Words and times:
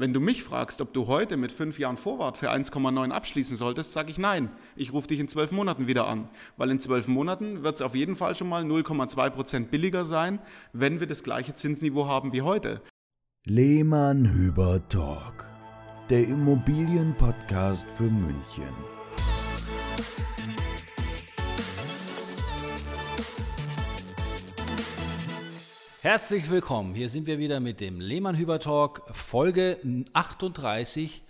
Wenn 0.00 0.12
du 0.12 0.20
mich 0.20 0.44
fragst, 0.44 0.80
ob 0.80 0.92
du 0.92 1.08
heute 1.08 1.36
mit 1.36 1.50
fünf 1.50 1.80
Jahren 1.80 1.96
Vorwart 1.96 2.38
für 2.38 2.52
1,9 2.52 3.10
abschließen 3.10 3.56
solltest, 3.56 3.92
sage 3.92 4.12
ich 4.12 4.18
nein. 4.18 4.48
Ich 4.76 4.92
rufe 4.92 5.08
dich 5.08 5.18
in 5.18 5.26
zwölf 5.26 5.50
Monaten 5.50 5.88
wieder 5.88 6.06
an, 6.06 6.30
weil 6.56 6.70
in 6.70 6.78
zwölf 6.78 7.08
Monaten 7.08 7.64
wird 7.64 7.74
es 7.74 7.82
auf 7.82 7.96
jeden 7.96 8.14
Fall 8.14 8.36
schon 8.36 8.48
mal 8.48 8.62
0,2 8.62 9.30
Prozent 9.30 9.70
billiger 9.72 10.04
sein, 10.04 10.38
wenn 10.72 11.00
wir 11.00 11.08
das 11.08 11.24
gleiche 11.24 11.56
Zinsniveau 11.56 12.06
haben 12.06 12.32
wie 12.32 12.42
heute. 12.42 12.80
Lehmann 13.44 14.32
Hüber 14.32 14.80
Talk, 14.88 15.44
der 16.08 16.28
Immobilienpodcast 16.28 17.90
für 17.90 18.04
München. 18.04 18.97
Herzlich 26.00 26.48
willkommen. 26.48 26.94
Hier 26.94 27.08
sind 27.08 27.26
wir 27.26 27.40
wieder 27.40 27.58
mit 27.58 27.80
dem 27.80 27.98
Lehmann-Hüber 27.98 28.60
Talk, 28.60 29.02
Folge 29.10 29.78
38 30.12 31.24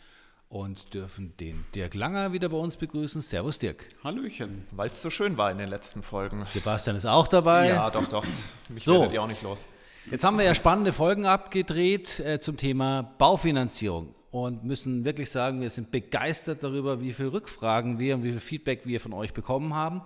und 0.51 0.93
dürfen 0.93 1.35
den 1.39 1.65
Dirk 1.75 1.95
Langer 1.95 2.35
wieder 2.35 2.51
bei 2.51 2.59
uns 2.59 2.77
begrüßen. 2.77 3.23
Servus, 3.23 3.59
Dirk. 3.59 3.89
Hallöchen. 4.05 4.67
Weil 4.73 4.89
es 4.89 5.01
so 5.01 5.09
schön 5.09 5.39
war 5.39 5.51
in 5.51 5.57
den 5.57 5.71
letzten 5.71 6.03
Folgen. 6.03 6.45
Sebastian 6.45 6.97
ist 6.97 7.07
auch 7.07 7.29
dabei. 7.29 7.71
Ja, 7.71 7.89
doch, 7.89 8.07
doch. 8.09 8.27
Mich 8.69 8.85
so. 8.85 9.01
werdet 9.01 9.15
ihr 9.15 9.23
auch 9.23 9.27
nicht 9.27 9.41
los. 9.41 9.65
Jetzt 10.11 10.23
haben 10.23 10.37
wir 10.37 10.45
ja 10.45 10.55
spannende 10.55 10.93
Folgen 10.93 11.25
abgedreht 11.25 12.21
äh, 12.21 12.39
zum 12.39 12.59
Thema 12.59 13.15
Baufinanzierung 13.17 14.15
und 14.31 14.65
müssen 14.65 15.07
wirklich 15.07 15.31
sagen, 15.31 15.63
wir 15.63 15.71
sind 15.71 15.91
begeistert 15.91 16.63
darüber, 16.63 17.01
wie 17.01 17.15
viele 17.15 17.33
Rückfragen 17.33 17.99
wir 17.99 18.17
und 18.17 18.23
wie 18.23 18.33
viel 18.33 18.41
Feedback 18.41 18.83
wir 18.85 19.01
von 19.01 19.15
euch 19.15 19.33
bekommen 19.33 19.73
haben. 19.73 20.03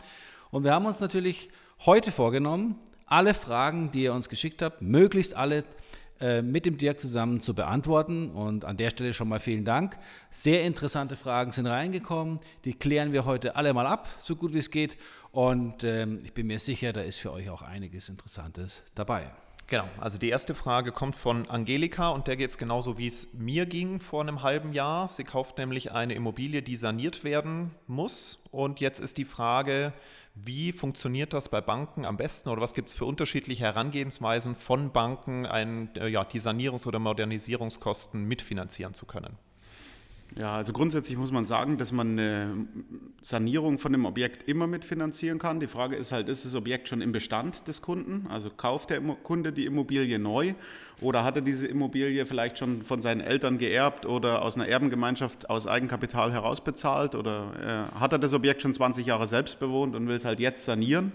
Und 0.53 0.63
wir 0.63 0.73
haben 0.73 0.87
uns 0.87 1.01
natürlich 1.01 1.49
heute 1.85 2.13
vorgenommen, 2.13 2.79
alle 3.13 3.35
Fragen, 3.35 3.93
die 3.93 4.05
ihr 4.05 4.15
uns 4.15 4.31
geschickt 4.31 4.63
habt, 4.63 4.81
möglichst 4.81 5.35
alle 5.35 5.65
äh, 6.19 6.41
mit 6.41 6.65
dem 6.65 6.79
Dirk 6.79 6.99
zusammen 6.99 7.43
zu 7.43 7.55
beantworten. 7.55 8.31
Und 8.31 8.65
an 8.65 8.79
der 8.79 8.89
Stelle 8.89 9.13
schon 9.13 9.29
mal 9.29 9.39
vielen 9.39 9.67
Dank. 9.67 9.99
Sehr 10.31 10.65
interessante 10.65 11.15
Fragen 11.15 11.53
sind 11.53 11.67
reingekommen. 11.67 12.41
Die 12.65 12.73
klären 12.73 13.13
wir 13.13 13.27
heute 13.27 13.55
alle 13.55 13.75
mal 13.75 13.87
ab, 13.87 14.09
so 14.19 14.35
gut 14.35 14.55
wie 14.55 14.59
es 14.59 14.71
geht. 14.71 14.97
Und 15.31 15.85
ähm, 15.85 16.21
ich 16.25 16.33
bin 16.33 16.47
mir 16.47 16.59
sicher, 16.59 16.95
da 16.95 17.03
ist 17.03 17.19
für 17.19 17.33
euch 17.33 17.51
auch 17.51 17.61
einiges 17.61 18.09
Interessantes 18.09 18.83
dabei. 18.95 19.31
Genau, 19.67 19.89
also 19.99 20.19
die 20.19 20.29
erste 20.29 20.55
Frage 20.55 20.93
kommt 20.93 21.17
von 21.17 21.49
Angelika 21.49 22.11
und 22.11 22.27
der 22.27 22.37
geht 22.37 22.51
es 22.51 22.59
genauso, 22.59 22.99
wie 22.99 23.07
es 23.07 23.33
mir 23.33 23.65
ging 23.65 24.01
vor 24.01 24.21
einem 24.21 24.43
halben 24.43 24.73
Jahr. 24.73 25.09
Sie 25.09 25.25
kauft 25.25 25.57
nämlich 25.59 25.93
eine 25.93 26.15
Immobilie, 26.15 26.63
die 26.63 26.77
saniert 26.77 27.25
werden 27.25 27.71
muss. 27.87 28.39
Und 28.51 28.81
jetzt 28.81 29.01
ist 29.01 29.17
die 29.17 29.25
Frage, 29.25 29.95
wie 30.35 30.73
funktioniert 30.73 31.33
das 31.33 31.49
bei 31.49 31.61
Banken 31.61 32.05
am 32.05 32.17
besten 32.17 32.49
oder 32.49 32.63
was 32.63 32.75
gibt 32.75 32.89
es 32.89 32.95
für 32.95 33.05
unterschiedliche 33.05 33.65
Herangehensweisen 33.65 34.57
von 34.57 34.91
Banken, 34.91 35.47
ein, 35.47 35.95
äh, 35.97 36.09
ja, 36.09 36.25
die 36.25 36.41
Sanierungs- 36.41 36.87
oder 36.87 36.99
Modernisierungskosten 36.99 38.25
mitfinanzieren 38.25 38.95
zu 38.95 39.07
können? 39.07 39.37
Ja, 40.39 40.57
also 40.57 40.73
grundsätzlich 40.73 41.19
muss 41.19 41.31
man 41.31 41.45
sagen, 41.45 41.77
dass 41.77 41.93
man 41.93 42.13
eine 42.13 42.67
Sanierung 43.21 43.79
von 43.79 43.93
dem 43.93 44.07
Objekt 44.07 44.49
immer 44.49 44.67
mitfinanzieren 44.67 45.39
kann. 45.39 45.61
Die 45.61 45.67
Frage 45.67 45.97
ist 45.97 46.11
halt, 46.11 46.29
ist 46.29 46.47
das 46.47 46.55
Objekt 46.55 46.89
schon 46.89 47.03
im 47.03 47.13
Bestand 47.13 47.69
des 47.69 47.83
Kunden? 47.83 48.27
Also 48.31 48.49
kauft 48.49 48.91
der 48.91 49.01
Kunde 49.01 49.53
die 49.53 49.67
Immobilie 49.67 50.19
neu 50.19 50.55
oder 51.03 51.25
hat 51.25 51.37
er 51.37 51.43
diese 51.43 51.67
Immobilie 51.67 52.25
vielleicht 52.25 52.59
schon 52.59 52.83
von 52.83 53.03
seinen 53.03 53.21
Eltern 53.21 53.59
geerbt 53.59 54.07
oder 54.07 54.43
aus 54.43 54.55
einer 54.55 54.69
Erbengemeinschaft 54.69 55.51
aus 55.51 55.67
Eigenkapital 55.67 56.33
herausbezahlt 56.33 57.15
oder 57.15 57.91
äh, 57.95 57.99
hat 57.99 58.13
er 58.13 58.19
das 58.19 58.33
Objekt 58.33 58.63
schon 58.63 58.73
20 58.73 59.05
Jahre 59.05 59.27
selbst 59.27 59.59
bewohnt 59.61 59.95
und 59.95 60.09
will 60.09 60.17
es 60.17 60.25
halt 60.25 60.41
jetzt 60.41 60.65
sanieren? 60.65 61.13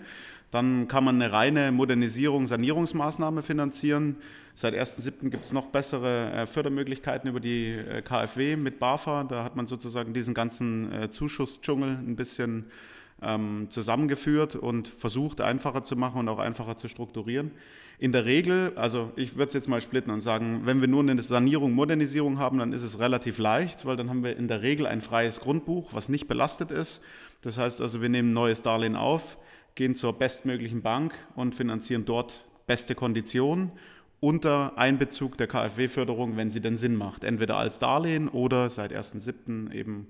Dann 0.51 0.87
kann 0.87 1.03
man 1.03 1.21
eine 1.21 1.33
reine 1.33 1.71
Modernisierung, 1.71 2.47
Sanierungsmaßnahme 2.47 3.43
finanzieren. 3.43 4.17
Seit 4.55 4.73
1.7. 4.73 5.29
gibt 5.29 5.43
es 5.43 5.51
noch 5.53 5.67
bessere 5.67 6.31
äh, 6.31 6.47
Fördermöglichkeiten 6.47 7.29
über 7.29 7.39
die 7.39 7.73
äh, 7.73 8.01
KfW 8.01 8.55
mit 8.55 8.79
BAFA. 8.79 9.23
Da 9.25 9.43
hat 9.43 9.55
man 9.55 9.67
sozusagen 9.67 10.13
diesen 10.13 10.33
ganzen 10.33 10.91
äh, 10.91 11.09
Zuschussdschungel 11.09 11.89
ein 11.89 12.15
bisschen 12.15 12.65
ähm, 13.21 13.67
zusammengeführt 13.69 14.55
und 14.55 14.87
versucht 14.87 15.41
einfacher 15.41 15.83
zu 15.83 15.95
machen 15.95 16.19
und 16.19 16.29
auch 16.29 16.39
einfacher 16.39 16.77
zu 16.77 16.87
strukturieren. 16.87 17.51
In 17.99 18.11
der 18.11 18.25
Regel, 18.25 18.73
also 18.75 19.11
ich 19.15 19.35
würde 19.35 19.47
es 19.47 19.53
jetzt 19.55 19.67
mal 19.67 19.81
splitten 19.81 20.13
und 20.13 20.21
sagen, 20.21 20.61
wenn 20.65 20.81
wir 20.81 20.87
nur 20.87 21.01
eine 21.01 21.19
Sanierung, 21.21 21.73
Modernisierung 21.73 22.37
haben, 22.37 22.59
dann 22.59 22.71
ist 22.71 22.83
es 22.83 22.99
relativ 22.99 23.39
leicht, 23.39 23.85
weil 23.85 23.95
dann 23.95 24.09
haben 24.09 24.23
wir 24.23 24.37
in 24.37 24.47
der 24.47 24.61
Regel 24.61 24.85
ein 24.85 25.01
freies 25.01 25.39
Grundbuch, 25.39 25.93
was 25.93 26.07
nicht 26.07 26.27
belastet 26.27 26.69
ist. 26.69 27.01
Das 27.41 27.57
heißt 27.57 27.81
also, 27.81 28.01
wir 28.01 28.09
nehmen 28.09 28.29
ein 28.29 28.33
neues 28.33 28.61
Darlehen 28.61 28.95
auf, 28.95 29.37
gehen 29.77 29.95
zur 29.95 30.11
bestmöglichen 30.11 30.81
Bank 30.81 31.13
und 31.35 31.55
finanzieren 31.55 32.03
dort 32.03 32.45
beste 32.65 32.95
Konditionen 32.95 33.71
unter 34.19 34.77
Einbezug 34.77 35.37
der 35.37 35.47
KfW-Förderung, 35.47 36.35
wenn 36.35 36.49
sie 36.49 36.59
denn 36.59 36.75
Sinn 36.75 36.95
macht. 36.95 37.23
Entweder 37.23 37.57
als 37.57 37.79
Darlehen 37.79 38.27
oder 38.27 38.69
seit 38.69 38.91
1.7. 38.91 39.71
eben 39.71 40.07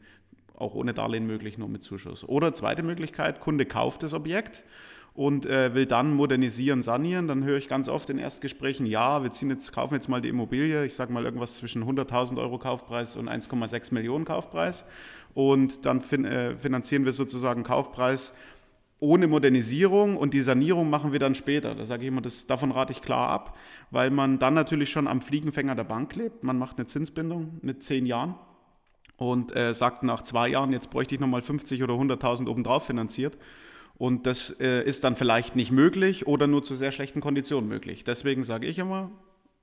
auch 0.56 0.73
ohne 0.73 0.94
Darlehen 0.94 1.27
möglich, 1.27 1.57
nur 1.57 1.67
mit 1.67 1.83
Zuschuss. 1.83 2.23
Oder 2.23 2.53
zweite 2.53 2.81
Möglichkeit, 2.81 3.41
Kunde 3.41 3.66
kauft 3.66 4.03
das 4.03 4.13
Objekt 4.13 4.63
und 5.13 5.45
äh, 5.45 5.73
will 5.75 5.85
dann 5.85 6.13
modernisieren, 6.13 6.81
sanieren. 6.81 7.27
Dann 7.27 7.44
höre 7.44 7.57
ich 7.57 7.67
ganz 7.67 7.89
oft 7.89 8.09
in 8.09 8.17
Erstgesprächen, 8.17 8.85
ja, 8.85 9.22
wir 9.22 9.31
ziehen 9.31 9.50
jetzt, 9.50 9.73
kaufen 9.73 9.95
jetzt 9.95 10.07
mal 10.07 10.22
die 10.22 10.29
Immobilie, 10.29 10.85
ich 10.85 10.95
sage 10.95 11.11
mal 11.11 11.25
irgendwas 11.25 11.57
zwischen 11.57 11.83
100.000 11.83 12.38
Euro 12.38 12.57
Kaufpreis 12.57 13.17
und 13.17 13.29
1,6 13.29 13.94
Millionen 13.94 14.23
Kaufpreis. 14.23 14.85
Und 15.33 15.85
dann 15.85 16.01
fin 16.01 16.23
äh, 16.23 16.56
finanzieren 16.56 17.03
wir 17.06 17.11
sozusagen 17.11 17.63
Kaufpreis 17.63 18.33
ohne 18.99 19.27
Modernisierung 19.27 20.17
und 20.17 20.33
die 20.33 20.41
Sanierung 20.41 20.89
machen 20.89 21.11
wir 21.11 21.19
dann 21.19 21.35
später. 21.35 21.75
Da 21.75 21.85
sage 21.85 22.03
ich 22.03 22.07
immer, 22.07 22.21
das, 22.21 22.47
davon 22.47 22.71
rate 22.71 22.91
ich 22.91 23.01
klar 23.01 23.29
ab, 23.29 23.57
weil 23.91 24.09
man 24.09 24.39
dann 24.39 24.55
natürlich 24.55 24.89
schon 24.89 25.07
am 25.07 25.21
Fliegenfänger 25.21 25.75
der 25.75 25.83
Bank 25.83 26.15
lebt. 26.15 26.43
Man 26.43 26.57
macht 26.57 26.77
eine 26.77 26.87
Zinsbindung 26.87 27.59
mit 27.61 27.83
zehn 27.83 28.05
Jahren 28.05 28.35
und 29.17 29.55
äh, 29.55 29.73
sagt 29.73 30.03
nach 30.03 30.23
zwei 30.23 30.49
Jahren, 30.49 30.71
jetzt 30.71 30.89
bräuchte 30.89 31.15
ich 31.15 31.21
nochmal 31.21 31.41
50 31.41 31.83
oder 31.83 31.93
100.000 31.93 32.47
obendrauf 32.47 32.85
finanziert. 32.85 33.37
Und 33.97 34.25
das 34.27 34.51
äh, 34.59 34.83
ist 34.83 35.03
dann 35.03 35.15
vielleicht 35.15 35.55
nicht 35.55 35.71
möglich 35.71 36.27
oder 36.27 36.47
nur 36.47 36.63
zu 36.63 36.75
sehr 36.75 36.91
schlechten 36.91 37.19
Konditionen 37.19 37.67
möglich. 37.67 38.03
Deswegen 38.03 38.43
sage 38.43 38.67
ich 38.67 38.77
immer, 38.77 39.11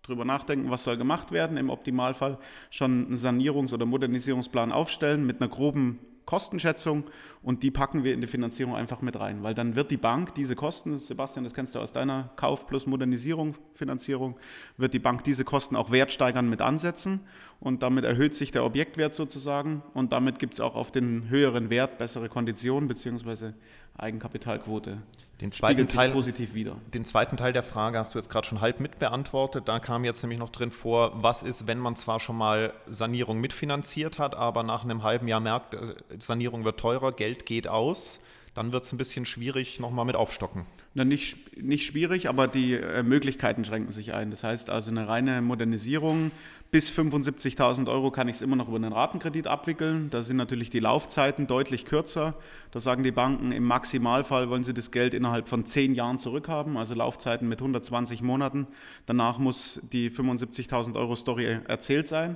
drüber 0.02 0.24
nachdenken, 0.24 0.70
was 0.70 0.84
soll 0.84 0.96
gemacht 0.96 1.32
werden. 1.32 1.56
Im 1.56 1.70
Optimalfall 1.70 2.38
schon 2.70 3.06
einen 3.06 3.16
Sanierungs- 3.16 3.72
oder 3.72 3.86
Modernisierungsplan 3.86 4.72
aufstellen 4.72 5.26
mit 5.26 5.40
einer 5.40 5.48
groben 5.48 5.98
Kostenschätzung 6.26 7.04
und 7.42 7.62
die 7.62 7.70
packen 7.70 8.04
wir 8.04 8.14
in 8.14 8.20
die 8.20 8.26
Finanzierung 8.26 8.74
einfach 8.74 9.02
mit 9.02 9.18
rein, 9.18 9.42
weil 9.42 9.54
dann 9.54 9.76
wird 9.76 9.90
die 9.90 9.96
Bank 9.96 10.34
diese 10.34 10.56
Kosten, 10.56 10.98
Sebastian, 10.98 11.44
das 11.44 11.54
kennst 11.54 11.74
du 11.74 11.78
aus 11.78 11.92
deiner 11.92 12.30
Kauf 12.36 12.66
plus 12.66 12.86
Modernisierung 12.86 13.54
Finanzierung, 13.72 14.36
wird 14.76 14.94
die 14.94 14.98
Bank 14.98 15.24
diese 15.24 15.44
Kosten 15.44 15.76
auch 15.76 15.90
wertsteigern 15.90 16.48
mit 16.48 16.62
ansetzen 16.62 17.20
und 17.60 17.82
damit 17.82 18.04
erhöht 18.04 18.34
sich 18.34 18.52
der 18.52 18.64
Objektwert 18.64 19.14
sozusagen 19.14 19.82
und 19.92 20.12
damit 20.12 20.38
gibt 20.38 20.54
es 20.54 20.60
auch 20.60 20.76
auf 20.76 20.90
den 20.90 21.28
höheren 21.28 21.70
Wert 21.70 21.98
bessere 21.98 22.28
Konditionen 22.28 22.88
beziehungsweise 22.88 23.54
Eigenkapitalquote. 23.96 24.98
Den 25.40 25.50
zweiten, 25.50 25.88
Teil, 25.88 26.12
positiv 26.12 26.54
wieder. 26.54 26.76
den 26.94 27.04
zweiten 27.04 27.36
Teil 27.36 27.52
der 27.52 27.64
Frage 27.64 27.98
hast 27.98 28.14
du 28.14 28.18
jetzt 28.18 28.30
gerade 28.30 28.46
schon 28.46 28.60
halb 28.60 28.78
mitbeantwortet. 28.78 29.68
Da 29.68 29.80
kam 29.80 30.04
jetzt 30.04 30.22
nämlich 30.22 30.38
noch 30.38 30.50
drin 30.50 30.70
vor, 30.70 31.10
was 31.22 31.42
ist, 31.42 31.66
wenn 31.66 31.78
man 31.78 31.96
zwar 31.96 32.20
schon 32.20 32.36
mal 32.36 32.72
Sanierung 32.86 33.40
mitfinanziert 33.40 34.20
hat, 34.20 34.36
aber 34.36 34.62
nach 34.62 34.84
einem 34.84 35.02
halben 35.02 35.26
Jahr 35.26 35.40
merkt, 35.40 35.74
äh, 35.74 35.94
Sanierung 36.18 36.64
wird 36.64 36.78
teurer, 36.78 37.10
Geld 37.10 37.46
geht 37.46 37.66
aus, 37.66 38.20
dann 38.54 38.72
wird 38.72 38.84
es 38.84 38.92
ein 38.92 38.98
bisschen 38.98 39.26
schwierig, 39.26 39.80
nochmal 39.80 40.04
mit 40.04 40.16
aufstocken. 40.16 40.64
Na, 40.94 41.04
nicht, 41.04 41.60
nicht 41.60 41.86
schwierig, 41.86 42.28
aber 42.28 42.48
die 42.48 42.74
äh, 42.74 43.02
Möglichkeiten 43.02 43.64
schränken 43.64 43.92
sich 43.92 44.14
ein. 44.14 44.30
Das 44.30 44.44
heißt 44.44 44.70
also 44.70 44.90
eine 44.90 45.08
reine 45.08 45.42
Modernisierung 45.42 46.30
bis 46.74 46.90
75.000 46.90 47.88
Euro 47.88 48.10
kann 48.10 48.26
ich 48.26 48.34
es 48.34 48.42
immer 48.42 48.56
noch 48.56 48.66
über 48.66 48.78
einen 48.78 48.92
Ratenkredit 48.92 49.46
abwickeln. 49.46 50.10
Da 50.10 50.24
sind 50.24 50.36
natürlich 50.38 50.70
die 50.70 50.80
Laufzeiten 50.80 51.46
deutlich 51.46 51.84
kürzer. 51.84 52.34
Da 52.72 52.80
sagen 52.80 53.04
die 53.04 53.12
Banken, 53.12 53.52
im 53.52 53.62
Maximalfall 53.62 54.50
wollen 54.50 54.64
sie 54.64 54.74
das 54.74 54.90
Geld 54.90 55.14
innerhalb 55.14 55.46
von 55.46 55.66
zehn 55.66 55.94
Jahren 55.94 56.18
zurückhaben, 56.18 56.76
also 56.76 56.96
Laufzeiten 56.96 57.48
mit 57.48 57.60
120 57.60 58.22
Monaten. 58.22 58.66
Danach 59.06 59.38
muss 59.38 59.80
die 59.92 60.10
75.000 60.10 60.96
Euro 60.96 61.14
Story 61.14 61.60
erzählt 61.68 62.08
sein 62.08 62.34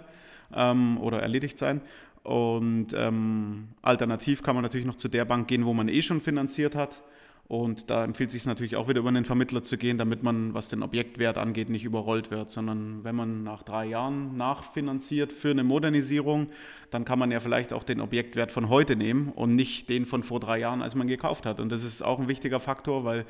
ähm, 0.55 0.99
oder 0.99 1.21
erledigt 1.21 1.59
sein. 1.59 1.81
Und 2.29 2.89
ähm, 2.95 3.69
alternativ 3.81 4.43
kann 4.43 4.55
man 4.55 4.63
natürlich 4.63 4.87
noch 4.87 4.97
zu 4.97 5.09
der 5.09 5.25
Bank 5.25 5.49
gehen, 5.49 5.65
wo 5.65 5.73
man 5.73 5.89
eh 5.89 6.03
schon 6.03 6.21
finanziert 6.21 6.75
hat. 6.75 7.03
Und 7.47 7.89
da 7.89 8.05
empfiehlt 8.05 8.29
es 8.29 8.35
sich 8.35 8.45
natürlich 8.45 8.77
auch 8.77 8.87
wieder 8.87 9.01
über 9.01 9.09
einen 9.09 9.25
Vermittler 9.25 9.63
zu 9.63 9.79
gehen, 9.79 9.97
damit 9.97 10.23
man, 10.23 10.53
was 10.53 10.69
den 10.69 10.83
Objektwert 10.83 11.39
angeht, 11.39 11.71
nicht 11.71 11.87
überrollt 11.87 12.31
wird, 12.31 12.51
sondern 12.51 13.03
wenn 13.03 13.17
man 13.17 13.45
nach 13.45 13.63
drei 13.63 13.87
Jahren 13.87 14.37
nachfinanziert 14.37 15.33
für 15.33 15.53
eine 15.53 15.65
Modernisierung, 15.65 16.49
dann 16.91 17.07
kann 17.07 17.19
man 17.19 17.31
ja 17.31 17.41
vielleicht 17.41 17.73
auch 17.73 17.83
den 17.83 18.03
Objektwert 18.03 18.53
von 18.53 18.69
heute 18.69 18.95
nehmen 18.95 19.31
und 19.31 19.57
nicht 19.57 19.89
den 19.89 20.05
von 20.05 20.23
vor 20.23 20.39
drei 20.39 20.59
Jahren, 20.59 20.83
als 20.83 20.95
man 20.95 21.07
gekauft 21.07 21.47
hat. 21.47 21.61
Und 21.61 21.73
das 21.73 21.83
ist 21.83 22.03
auch 22.03 22.21
ein 22.21 22.29
wichtiger 22.29 22.61
Faktor, 22.61 23.07
weil 23.07 23.25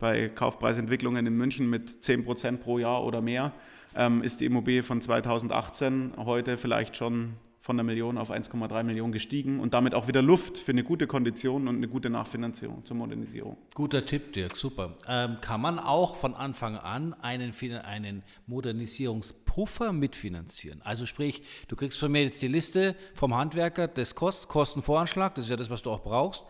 bei 0.00 0.28
Kaufpreisentwicklungen 0.28 1.24
in 1.24 1.36
München 1.36 1.70
mit 1.70 2.02
10 2.02 2.24
Prozent 2.24 2.60
pro 2.62 2.80
Jahr 2.80 3.04
oder 3.04 3.20
mehr 3.20 3.52
ähm, 3.94 4.24
ist 4.24 4.40
die 4.40 4.46
Immobilie 4.46 4.82
von 4.82 5.00
2018 5.00 6.14
heute 6.16 6.58
vielleicht 6.58 6.96
schon 6.96 7.34
von 7.60 7.76
einer 7.76 7.82
Million 7.82 8.16
auf 8.16 8.30
1,3 8.30 8.82
Millionen 8.84 9.12
gestiegen 9.12 9.60
und 9.60 9.74
damit 9.74 9.94
auch 9.94 10.08
wieder 10.08 10.22
Luft 10.22 10.56
für 10.56 10.72
eine 10.72 10.82
gute 10.82 11.06
Kondition 11.06 11.68
und 11.68 11.76
eine 11.76 11.88
gute 11.88 12.08
Nachfinanzierung 12.08 12.86
zur 12.86 12.96
Modernisierung. 12.96 13.58
Guter 13.74 14.06
Tipp, 14.06 14.32
Dirk, 14.32 14.56
super. 14.56 14.96
Ähm, 15.06 15.36
kann 15.42 15.60
man 15.60 15.78
auch 15.78 16.16
von 16.16 16.34
Anfang 16.34 16.76
an 16.76 17.12
einen, 17.20 17.52
einen 17.84 18.22
Modernisierungspuffer 18.46 19.92
mitfinanzieren? 19.92 20.80
Also 20.82 21.04
sprich, 21.04 21.42
du 21.68 21.76
kriegst 21.76 21.98
von 21.98 22.10
mir 22.10 22.24
jetzt 22.24 22.40
die 22.40 22.48
Liste 22.48 22.96
vom 23.14 23.36
Handwerker 23.36 23.88
des 23.88 24.14
Kost 24.14 24.48
Kostenvoranschlag, 24.48 25.34
das 25.34 25.44
ist 25.44 25.50
ja 25.50 25.56
das, 25.56 25.68
was 25.68 25.82
du 25.82 25.90
auch 25.90 26.02
brauchst. 26.02 26.46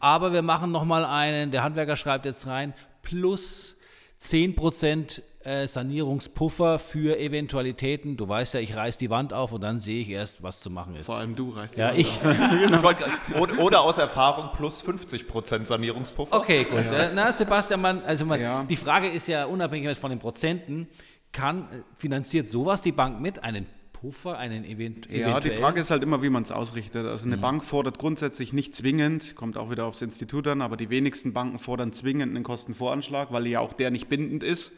Aber 0.00 0.34
wir 0.34 0.42
machen 0.42 0.70
nochmal 0.70 1.06
einen, 1.06 1.50
der 1.50 1.62
Handwerker 1.62 1.96
schreibt 1.96 2.26
jetzt 2.26 2.46
rein, 2.46 2.74
plus 3.00 3.78
10% 4.20 5.22
äh, 5.46 5.68
Sanierungspuffer 5.68 6.78
für 6.78 7.18
Eventualitäten. 7.18 8.16
Du 8.16 8.28
weißt 8.28 8.54
ja, 8.54 8.60
ich 8.60 8.74
reiß 8.74 8.98
die 8.98 9.10
Wand 9.10 9.32
auf 9.32 9.52
und 9.52 9.60
dann 9.60 9.78
sehe 9.78 10.00
ich 10.02 10.08
erst, 10.10 10.42
was 10.42 10.60
zu 10.60 10.70
machen 10.70 10.96
ist. 10.96 11.06
Vor 11.06 11.16
allem 11.16 11.36
du 11.36 11.50
reißt 11.50 11.76
die 11.76 11.80
ja, 11.80 11.88
Wand 11.88 11.98
ich. 11.98 13.06
auf. 13.06 13.36
oder, 13.40 13.58
oder 13.60 13.80
aus 13.82 13.98
Erfahrung 13.98 14.50
plus 14.54 14.82
50% 14.82 15.64
Sanierungspuffer. 15.66 16.36
Okay, 16.36 16.64
gut. 16.64 16.84
Ja. 16.90 16.98
Äh, 16.98 17.10
na, 17.14 17.32
Sebastian, 17.32 17.80
man, 17.80 18.02
also 18.04 18.24
man, 18.24 18.40
Ja. 18.40 18.64
die 18.64 18.76
Frage 18.76 19.08
ist 19.08 19.28
ja 19.28 19.44
unabhängig 19.46 19.96
von 19.96 20.10
den 20.10 20.18
Prozenten, 20.18 20.88
kann, 21.32 21.62
äh, 21.62 21.82
finanziert 21.96 22.48
sowas 22.48 22.82
die 22.82 22.92
Bank 22.92 23.20
mit? 23.20 23.44
Einen 23.44 23.66
Puffer, 23.92 24.36
einen 24.38 24.64
event 24.64 25.08
Ja, 25.10 25.40
die? 25.40 25.50
Frage 25.50 25.80
ist 25.80 25.90
halt 25.90 26.02
immer, 26.02 26.22
wie 26.22 26.28
man 26.28 26.42
es 26.42 26.52
ausrichtet. 26.52 27.06
Also 27.06 27.24
eine 27.24 27.38
Bank 27.38 27.64
fordert 27.64 27.98
grundsätzlich 27.98 28.52
nicht 28.52 28.74
zwingend, 28.74 29.36
kommt 29.36 29.56
auch 29.56 29.70
wieder 29.70 29.86
aufs 29.86 30.02
Institut 30.02 30.46
an, 30.48 30.60
aber 30.60 30.76
die 30.76 30.90
wenigsten 30.90 31.32
Banken 31.32 31.58
fordern 31.58 31.92
zwingend 31.92 32.34
einen 32.34 32.44
Kostenvoranschlag, 32.44 33.32
weil 33.32 33.46
ja 33.46 33.60
auch 33.60 33.72
der 33.72 33.90
nicht 33.90 34.08
bindend 34.08 34.42
ist, 34.42 34.72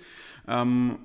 ähm, 0.48 0.98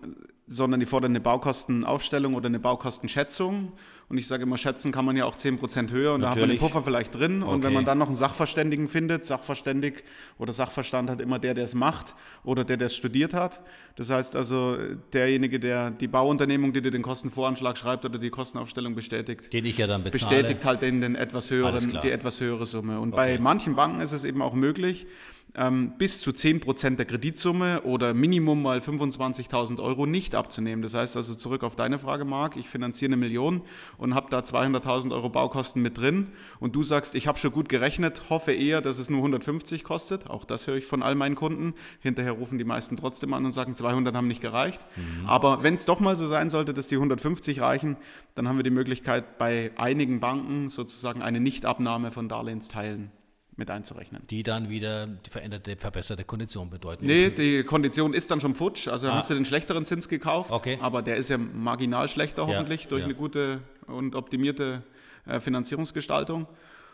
sondern 0.53 0.79
die 0.79 0.85
fordern 0.85 1.11
eine 1.11 1.19
Baukostenaufstellung 1.19 2.35
oder 2.35 2.47
eine 2.47 2.59
Baukostenschätzung. 2.59 3.73
Und 4.09 4.17
ich 4.17 4.27
sage 4.27 4.43
immer, 4.43 4.57
schätzen 4.57 4.91
kann 4.91 5.05
man 5.05 5.15
ja 5.17 5.25
auch 5.25 5.35
10% 5.35 5.89
höher 5.89 6.13
und 6.13 6.21
da 6.21 6.29
hat 6.29 6.35
man 6.35 6.49
den 6.49 6.55
Natürlich. 6.55 6.59
Puffer 6.59 6.83
vielleicht 6.83 7.15
drin. 7.15 7.41
Und 7.41 7.55
Okay. 7.55 7.63
wenn 7.67 7.73
man 7.73 7.85
dann 7.85 7.97
noch 7.97 8.07
einen 8.07 8.15
Sachverständigen 8.15 8.87
findet, 8.87 9.25
Sachverständig 9.25 10.03
oder 10.37 10.53
Sachverstand 10.53 11.09
hat 11.09 11.19
immer 11.19 11.39
der, 11.39 11.53
der 11.55 11.63
es 11.63 11.73
macht 11.73 12.13
oder 12.43 12.63
der, 12.63 12.77
der 12.77 12.87
es 12.87 12.95
studiert 12.95 13.33
hat. 13.33 13.61
Das 13.95 14.09
heißt 14.11 14.35
also, 14.35 14.77
derjenige, 15.13 15.59
der 15.59 15.89
die 15.89 16.07
Bauunternehmung, 16.07 16.73
die 16.73 16.81
dir 16.81 16.91
den 16.91 17.01
Kostenvoranschlag 17.01 17.77
schreibt 17.77 18.05
oder 18.05 18.19
die 18.19 18.29
Kostenaufstellung 18.29 18.93
bestätigt, 18.93 19.51
den 19.51 19.65
ich 19.65 19.77
ja 19.77 19.87
dann 19.87 20.03
bezahle. 20.03 20.41
bestätigt 20.41 20.65
halt 20.65 20.81
den, 20.83 21.01
den 21.01 21.15
etwas 21.15 21.49
höheren, 21.49 21.99
die 22.03 22.11
etwas 22.11 22.39
höhere 22.39 22.65
Summe. 22.67 22.99
Und 22.99 23.11
bei 23.11 23.39
manchen 23.39 23.75
Banken 23.75 24.01
ist 24.01 24.11
es 24.11 24.25
eben 24.25 24.41
auch 24.43 24.53
möglich, 24.53 25.07
ähm, 25.55 25.93
bis 25.97 26.19
zu 26.19 26.31
10% 26.31 26.95
der 26.97 27.05
Kreditsumme 27.05 27.81
oder 27.81 28.13
Minimum 28.13 28.61
mal 28.63 28.79
25.000 28.79 29.79
Euro 29.79 30.05
nicht 30.05 30.35
abzunehmen. 30.43 30.81
Das 30.81 30.93
heißt 30.93 31.15
also 31.15 31.35
zurück 31.35 31.63
auf 31.63 31.75
deine 31.75 31.99
Frage, 31.99 32.25
Marc, 32.25 32.57
ich 32.57 32.67
finanziere 32.67 33.09
eine 33.09 33.17
Million 33.17 33.61
und 33.97 34.13
habe 34.13 34.27
da 34.29 34.39
200.000 34.39 35.11
Euro 35.13 35.29
Baukosten 35.29 35.81
mit 35.81 35.97
drin 35.97 36.27
und 36.59 36.75
du 36.75 36.83
sagst, 36.83 37.15
ich 37.15 37.27
habe 37.27 37.37
schon 37.39 37.51
gut 37.51 37.69
gerechnet, 37.69 38.29
hoffe 38.29 38.51
eher, 38.51 38.81
dass 38.81 38.99
es 38.99 39.09
nur 39.09 39.19
150 39.19 39.83
kostet. 39.83 40.29
Auch 40.29 40.43
das 40.43 40.67
höre 40.67 40.75
ich 40.75 40.85
von 40.85 41.01
all 41.01 41.15
meinen 41.15 41.35
Kunden. 41.35 41.73
Hinterher 42.01 42.33
rufen 42.33 42.57
die 42.57 42.65
meisten 42.65 42.97
trotzdem 42.97 43.33
an 43.33 43.45
und 43.45 43.53
sagen, 43.53 43.75
200 43.75 44.15
haben 44.15 44.27
nicht 44.27 44.41
gereicht. 44.41 44.85
Aber 45.25 45.63
wenn 45.63 45.75
es 45.75 45.85
doch 45.85 45.99
mal 45.99 46.15
so 46.15 46.27
sein 46.27 46.49
sollte, 46.49 46.73
dass 46.73 46.87
die 46.87 46.95
150 46.95 47.61
reichen, 47.61 47.97
dann 48.35 48.47
haben 48.47 48.57
wir 48.57 48.63
die 48.63 48.69
Möglichkeit, 48.69 49.37
bei 49.37 49.71
einigen 49.77 50.19
Banken 50.19 50.69
sozusagen 50.69 51.21
eine 51.21 51.39
Nichtabnahme 51.39 52.11
von 52.11 52.27
Darlehensteilen 52.27 53.11
mit 53.55 53.69
einzurechnen. 53.69 54.21
die 54.29 54.41
dann 54.43 54.69
wieder 54.69 55.05
die 55.07 55.29
veränderte, 55.29 55.75
verbesserte 55.77 56.23
Kondition 56.23 56.69
bedeuten. 56.69 57.05
Nee, 57.05 57.29
die 57.29 57.63
Kondition 57.63 58.13
ist 58.13 58.31
dann 58.31 58.41
schon 58.41 58.55
futsch. 58.55 58.87
Also 58.87 59.11
hast 59.13 59.29
du 59.29 59.33
den 59.35 59.45
schlechteren 59.45 59.85
Zins 59.85 60.09
gekauft, 60.09 60.51
Ah. 60.51 60.55
Okay. 60.55 60.77
aber 60.81 61.01
der 61.01 61.17
ist 61.17 61.29
ja 61.29 61.37
marginal 61.37 62.07
schlechter 62.07 62.41
Ja, 62.47 62.47
hoffentlich 62.57 62.87
durch 62.87 63.01
ja. 63.01 63.05
eine 63.05 63.15
gute 63.15 63.61
und 63.87 64.15
optimierte 64.15 64.83
äh, 65.27 65.39
Finanzierungsgestaltung. 65.39 66.47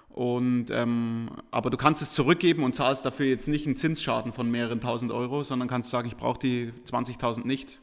Und, 0.10 0.68
ähm, 0.72 1.30
aber 1.52 1.70
du 1.70 1.78
kannst 1.78 2.02
es 2.02 2.14
zurückgeben 2.14 2.64
und 2.64 2.76
zahlst 2.76 3.06
dafür 3.06 3.28
jetzt 3.28 3.48
nicht 3.48 3.66
einen 3.68 3.76
Zinsschaden 3.76 4.34
von 4.34 4.50
mehreren 4.50 4.82
tausend 4.82 5.12
Euro, 5.12 5.44
sondern 5.44 5.68
kannst 5.68 5.92
sagen, 5.92 6.08
ich 6.08 6.18
brauche 6.18 6.40
die 6.40 6.74
20.000 6.86 7.46
nicht 7.46 7.80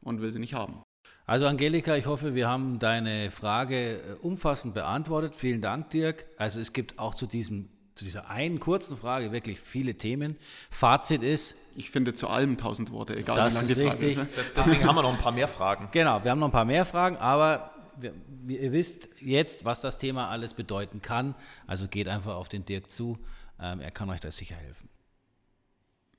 und 0.00 0.20
will 0.22 0.32
sie 0.32 0.38
nicht 0.38 0.54
haben. 0.54 0.82
Also 1.26 1.46
Angelika, 1.46 1.96
ich 1.96 2.06
hoffe, 2.06 2.34
wir 2.34 2.48
haben 2.48 2.78
deine 2.78 3.30
Frage 3.30 3.96
äh, 3.96 3.98
umfassend 4.22 4.74
beantwortet. 4.74 5.34
Vielen 5.34 5.60
Dank, 5.60 5.90
Dirk. 5.90 6.24
Also 6.38 6.60
es 6.60 6.72
gibt 6.72 6.98
auch 6.98 7.14
zu, 7.14 7.26
diesem, 7.26 7.68
zu 7.96 8.04
dieser 8.04 8.30
einen 8.30 8.60
kurzen 8.60 8.96
Frage 8.96 9.32
wirklich 9.32 9.58
viele 9.58 9.94
Themen. 9.96 10.36
Fazit 10.70 11.22
ist, 11.22 11.56
Ich 11.74 11.90
finde 11.90 12.14
zu 12.14 12.28
allem 12.28 12.52
1000 12.52 12.92
Worte, 12.92 13.16
egal 13.16 13.36
Das 13.36 13.52
wie 13.52 13.58
lang 13.58 13.64
ist 13.68 13.70
die 13.76 13.82
Frage 13.82 13.92
richtig. 13.94 14.10
ist. 14.10 14.16
Ne? 14.18 14.28
Das, 14.36 14.52
deswegen 14.54 14.84
haben 14.86 14.94
wir 14.96 15.02
noch 15.02 15.12
ein 15.14 15.18
paar 15.18 15.32
mehr 15.32 15.48
Fragen. 15.48 15.88
genau, 15.92 16.22
wir 16.22 16.30
haben 16.30 16.38
noch 16.38 16.48
ein 16.48 16.52
paar 16.52 16.64
mehr 16.64 16.86
Fragen, 16.86 17.16
aber 17.16 17.72
wir, 17.98 18.12
ihr 18.46 18.70
wisst 18.72 19.08
jetzt, 19.20 19.64
was 19.64 19.80
das 19.80 19.98
Thema 19.98 20.28
alles 20.28 20.54
bedeuten 20.54 21.00
kann. 21.02 21.34
Also 21.66 21.88
geht 21.88 22.06
einfach 22.08 22.34
auf 22.36 22.48
den 22.48 22.64
Dirk 22.66 22.90
zu. 22.90 23.18
Ähm, 23.60 23.80
er 23.80 23.90
kann 23.90 24.10
euch 24.10 24.20
da 24.20 24.30
sicher 24.30 24.54
helfen. 24.56 24.88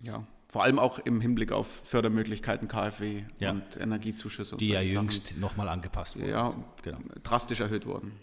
Ja, 0.01 0.25
vor 0.49 0.63
allem 0.63 0.79
auch 0.79 0.97
im 0.99 1.21
Hinblick 1.21 1.51
auf 1.51 1.67
Fördermöglichkeiten 1.83 2.67
KfW 2.67 3.23
Ja. 3.39 3.51
und 3.51 3.77
Energiezuschüsse. 3.79 4.55
Und 4.55 4.61
Die 4.61 4.69
ja 4.69 4.81
jüngst 4.81 5.37
nochmal 5.37 5.67
angepasst 5.69 6.15
wurden. 6.17 6.29
ja, 6.29 6.55
Genau. 6.83 6.99
drastisch 7.23 7.59
erhöht 7.59 7.85
wurden. 7.85 8.13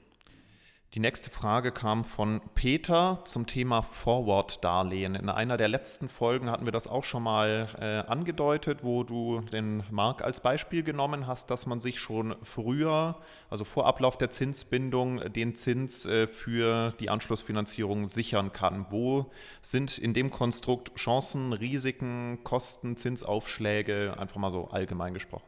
Die 0.95 1.01
nächste 1.01 1.29
Frage 1.29 1.73
kam 1.73 2.05
von 2.05 2.41
Peter 2.55 3.21
zum 3.25 3.49
Thema 3.49 3.83
Forward-Darlehen. 3.83 5.17
In 5.17 5.29
einer 5.29 5.57
der 5.57 5.67
letzten 5.67 6.09
Folgen 6.09 6.49
hatten 6.49 6.67
wir 6.67 6.73
das 6.73 6.87
auch 6.87 7.03
schon 7.03 7.25
mal 7.25 7.69
äh, 7.81 8.09
angedeutet, 8.09 8.85
wo 8.85 9.03
du 9.03 9.41
den 9.41 9.83
Mark 9.91 10.23
als 10.23 10.39
Beispiel 10.39 10.85
genommen 10.85 11.27
hast, 11.27 11.51
dass 11.51 11.67
man 11.67 11.81
sich 11.81 11.99
schon 11.99 12.37
früher, 12.45 13.17
also 13.51 13.65
vor 13.65 13.87
Ablauf 13.87 14.19
der 14.19 14.31
Zinsbindung, 14.31 15.33
den 15.33 15.57
Zins 15.57 16.07
äh, 16.07 16.29
für 16.29 16.93
die 17.01 17.11
Anschlussfinanzierung 17.11 18.07
sichern 18.07 18.53
kann. 18.53 18.87
Wo 18.91 19.33
sind 19.63 19.99
in 19.99 20.15
dem 20.15 20.31
Konstrukt 20.31 20.95
Chancen, 20.95 21.53
Risiken, 21.53 22.45
Kosten, 22.45 22.97
Zinsaufschläge, 22.97 24.15
einfach 24.17 24.37
mal 24.37 24.53
so 24.53 24.69
allgemein 24.69 25.13
gesprochen? 25.13 25.43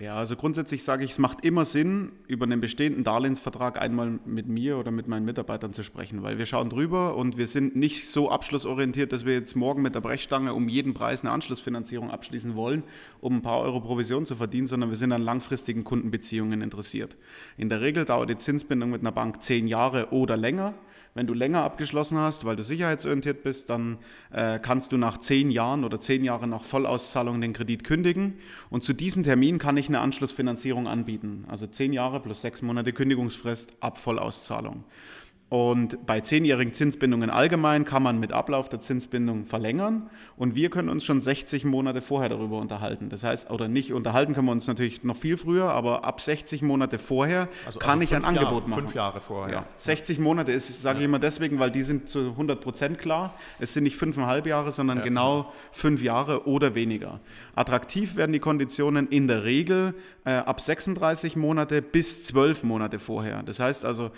Ja, 0.00 0.14
also 0.14 0.36
grundsätzlich 0.36 0.84
sage 0.84 1.04
ich, 1.04 1.10
es 1.10 1.18
macht 1.18 1.44
immer 1.44 1.64
Sinn, 1.64 2.12
über 2.28 2.44
einen 2.44 2.60
bestehenden 2.60 3.02
Darlehensvertrag 3.02 3.82
einmal 3.82 4.20
mit 4.24 4.46
mir 4.46 4.78
oder 4.78 4.92
mit 4.92 5.08
meinen 5.08 5.24
Mitarbeitern 5.24 5.72
zu 5.72 5.82
sprechen, 5.82 6.22
weil 6.22 6.38
wir 6.38 6.46
schauen 6.46 6.70
drüber 6.70 7.16
und 7.16 7.36
wir 7.36 7.48
sind 7.48 7.74
nicht 7.74 8.08
so 8.08 8.30
abschlussorientiert, 8.30 9.10
dass 9.10 9.26
wir 9.26 9.34
jetzt 9.34 9.56
morgen 9.56 9.82
mit 9.82 9.96
der 9.96 10.00
Brechstange 10.00 10.54
um 10.54 10.68
jeden 10.68 10.94
Preis 10.94 11.24
eine 11.24 11.32
Anschlussfinanzierung 11.32 12.12
abschließen 12.12 12.54
wollen, 12.54 12.84
um 13.20 13.38
ein 13.38 13.42
paar 13.42 13.60
Euro 13.60 13.80
Provision 13.80 14.24
zu 14.24 14.36
verdienen, 14.36 14.68
sondern 14.68 14.90
wir 14.90 14.96
sind 14.96 15.10
an 15.10 15.22
langfristigen 15.22 15.82
Kundenbeziehungen 15.82 16.62
interessiert. 16.62 17.16
In 17.56 17.68
der 17.68 17.80
Regel 17.80 18.04
dauert 18.04 18.30
die 18.30 18.36
Zinsbindung 18.36 18.90
mit 18.90 19.00
einer 19.00 19.10
Bank 19.10 19.42
zehn 19.42 19.66
Jahre 19.66 20.12
oder 20.12 20.36
länger. 20.36 20.74
Wenn 21.14 21.26
du 21.26 21.34
länger 21.34 21.62
abgeschlossen 21.62 22.18
hast, 22.18 22.44
weil 22.44 22.56
du 22.56 22.62
sicherheitsorientiert 22.62 23.42
bist, 23.42 23.70
dann 23.70 23.98
äh, 24.30 24.58
kannst 24.58 24.92
du 24.92 24.96
nach 24.96 25.18
zehn 25.18 25.50
Jahren 25.50 25.84
oder 25.84 26.00
zehn 26.00 26.24
Jahre 26.24 26.46
nach 26.46 26.64
Vollauszahlung 26.64 27.40
den 27.40 27.52
Kredit 27.52 27.84
kündigen. 27.84 28.38
Und 28.70 28.84
zu 28.84 28.92
diesem 28.92 29.22
Termin 29.22 29.58
kann 29.58 29.76
ich 29.76 29.88
eine 29.88 30.00
Anschlussfinanzierung 30.00 30.86
anbieten. 30.86 31.44
Also 31.48 31.66
zehn 31.66 31.92
Jahre 31.92 32.20
plus 32.20 32.42
sechs 32.42 32.62
Monate 32.62 32.92
Kündigungsfrist 32.92 33.72
ab 33.80 33.98
Vollauszahlung. 33.98 34.84
Und 35.50 36.04
bei 36.04 36.20
zehnjährigen 36.20 36.74
Zinsbindungen 36.74 37.30
allgemein 37.30 37.86
kann 37.86 38.02
man 38.02 38.20
mit 38.20 38.32
Ablauf 38.32 38.68
der 38.68 38.80
Zinsbindung 38.80 39.46
verlängern 39.46 40.10
und 40.36 40.54
wir 40.54 40.68
können 40.68 40.90
uns 40.90 41.04
schon 41.04 41.22
60 41.22 41.64
Monate 41.64 42.02
vorher 42.02 42.28
darüber 42.28 42.58
unterhalten. 42.58 43.08
Das 43.08 43.24
heißt, 43.24 43.50
oder 43.50 43.66
nicht 43.66 43.94
unterhalten 43.94 44.34
können 44.34 44.46
wir 44.46 44.52
uns 44.52 44.66
natürlich 44.66 45.04
noch 45.04 45.16
viel 45.16 45.38
früher, 45.38 45.70
aber 45.70 46.04
ab 46.04 46.20
60 46.20 46.60
Monate 46.60 46.98
vorher 46.98 47.48
kann 47.78 48.02
ich 48.02 48.14
ein 48.14 48.24
fünf 48.24 48.28
Angebot 48.28 48.50
Jahre, 48.50 48.68
machen. 48.68 48.82
Fünf 48.82 48.94
Jahre 48.94 49.20
vorher. 49.22 49.54
Ja, 49.54 49.66
60 49.78 50.18
Monate 50.18 50.52
ist, 50.52 50.82
sage 50.82 50.98
ich 50.98 51.06
immer 51.06 51.18
deswegen, 51.18 51.58
weil 51.58 51.70
die 51.70 51.82
sind 51.82 52.10
zu 52.10 52.30
100 52.30 52.60
Prozent 52.60 52.98
klar. 52.98 53.32
Es 53.58 53.72
sind 53.72 53.84
nicht 53.84 53.96
fünfeinhalb 53.96 54.46
Jahre, 54.46 54.70
sondern 54.70 55.02
genau 55.02 55.50
fünf 55.72 56.02
Jahre 56.02 56.46
oder 56.46 56.74
weniger. 56.74 57.20
Attraktiv 57.54 58.16
werden 58.16 58.34
die 58.34 58.38
Konditionen 58.38 59.08
in 59.08 59.28
der 59.28 59.44
Regel 59.44 59.94
äh, 60.26 60.32
ab 60.32 60.60
36 60.60 61.36
Monate 61.36 61.80
bis 61.80 62.22
12 62.24 62.64
Monate 62.64 62.98
vorher. 62.98 63.42
Das 63.42 63.60
heißt 63.60 63.86
also, 63.86 64.10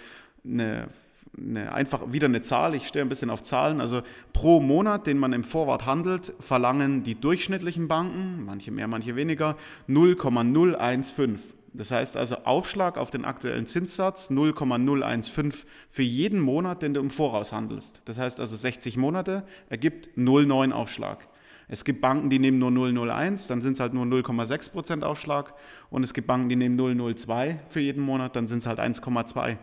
eine, 0.45 0.89
eine, 1.37 1.73
einfach 1.73 2.13
wieder 2.13 2.27
eine 2.27 2.43
Zahl, 2.43 2.75
ich 2.75 2.89
stehe 2.89 3.05
ein 3.05 3.09
bisschen 3.09 3.31
auf 3.31 3.43
Zahlen, 3.43 3.81
also 3.81 4.03
pro 4.33 4.61
Monat, 4.61 5.07
den 5.07 5.19
man 5.19 5.33
im 5.33 5.45
Vorwart 5.45 5.87
handelt, 5.87 6.35
verlangen 6.41 7.03
die 7.03 7.15
durchschnittlichen 7.15 7.89
Banken, 7.89 8.45
manche 8.45 8.71
mehr, 8.71 8.89
manche 8.89 9.17
weniger, 9.17 9.57
0,015. 9.87 11.39
Das 11.73 11.93
heißt 11.93 12.17
also 12.17 12.37
Aufschlag 12.45 12.99
auf 12.99 13.13
den 13.13 13.25
aktuellen 13.25 13.67
Zinssatz 13.67 14.31
0,015 14.31 15.53
für 15.89 16.03
jeden 16.03 16.41
Monat, 16.41 16.83
den 16.83 16.95
du 16.95 17.01
im 17.01 17.11
Voraus 17.11 17.53
handelst. 17.53 18.03
Das 18.07 18.19
heißt 18.19 18.41
also 18.41 18.57
60 18.57 18.97
Monate 18.97 19.45
ergibt 19.69 20.09
0,9 20.19 20.73
Aufschlag. 20.73 21.29
Es 21.69 21.85
gibt 21.85 22.01
Banken, 22.01 22.31
die 22.31 22.41
nehmen 22.41 22.59
nur 22.59 22.71
0,01, 22.71 23.47
dann 23.47 23.63
sind 23.63 23.75
es 23.75 23.81
halt 23.81 23.95
nur 23.95 24.05
0,6% 24.05 25.05
Aufschlag. 25.05 25.55
Und 25.91 26.03
es 26.03 26.13
gibt 26.13 26.27
Banken, 26.27 26.49
die 26.49 26.57
nehmen 26.57 26.77
0,02 26.77 27.59
für 27.69 27.79
jeden 27.79 28.03
Monat, 28.03 28.35
dann 28.35 28.49
sind 28.49 28.59
es 28.59 28.67
halt 28.67 28.81
1,2 28.81 29.57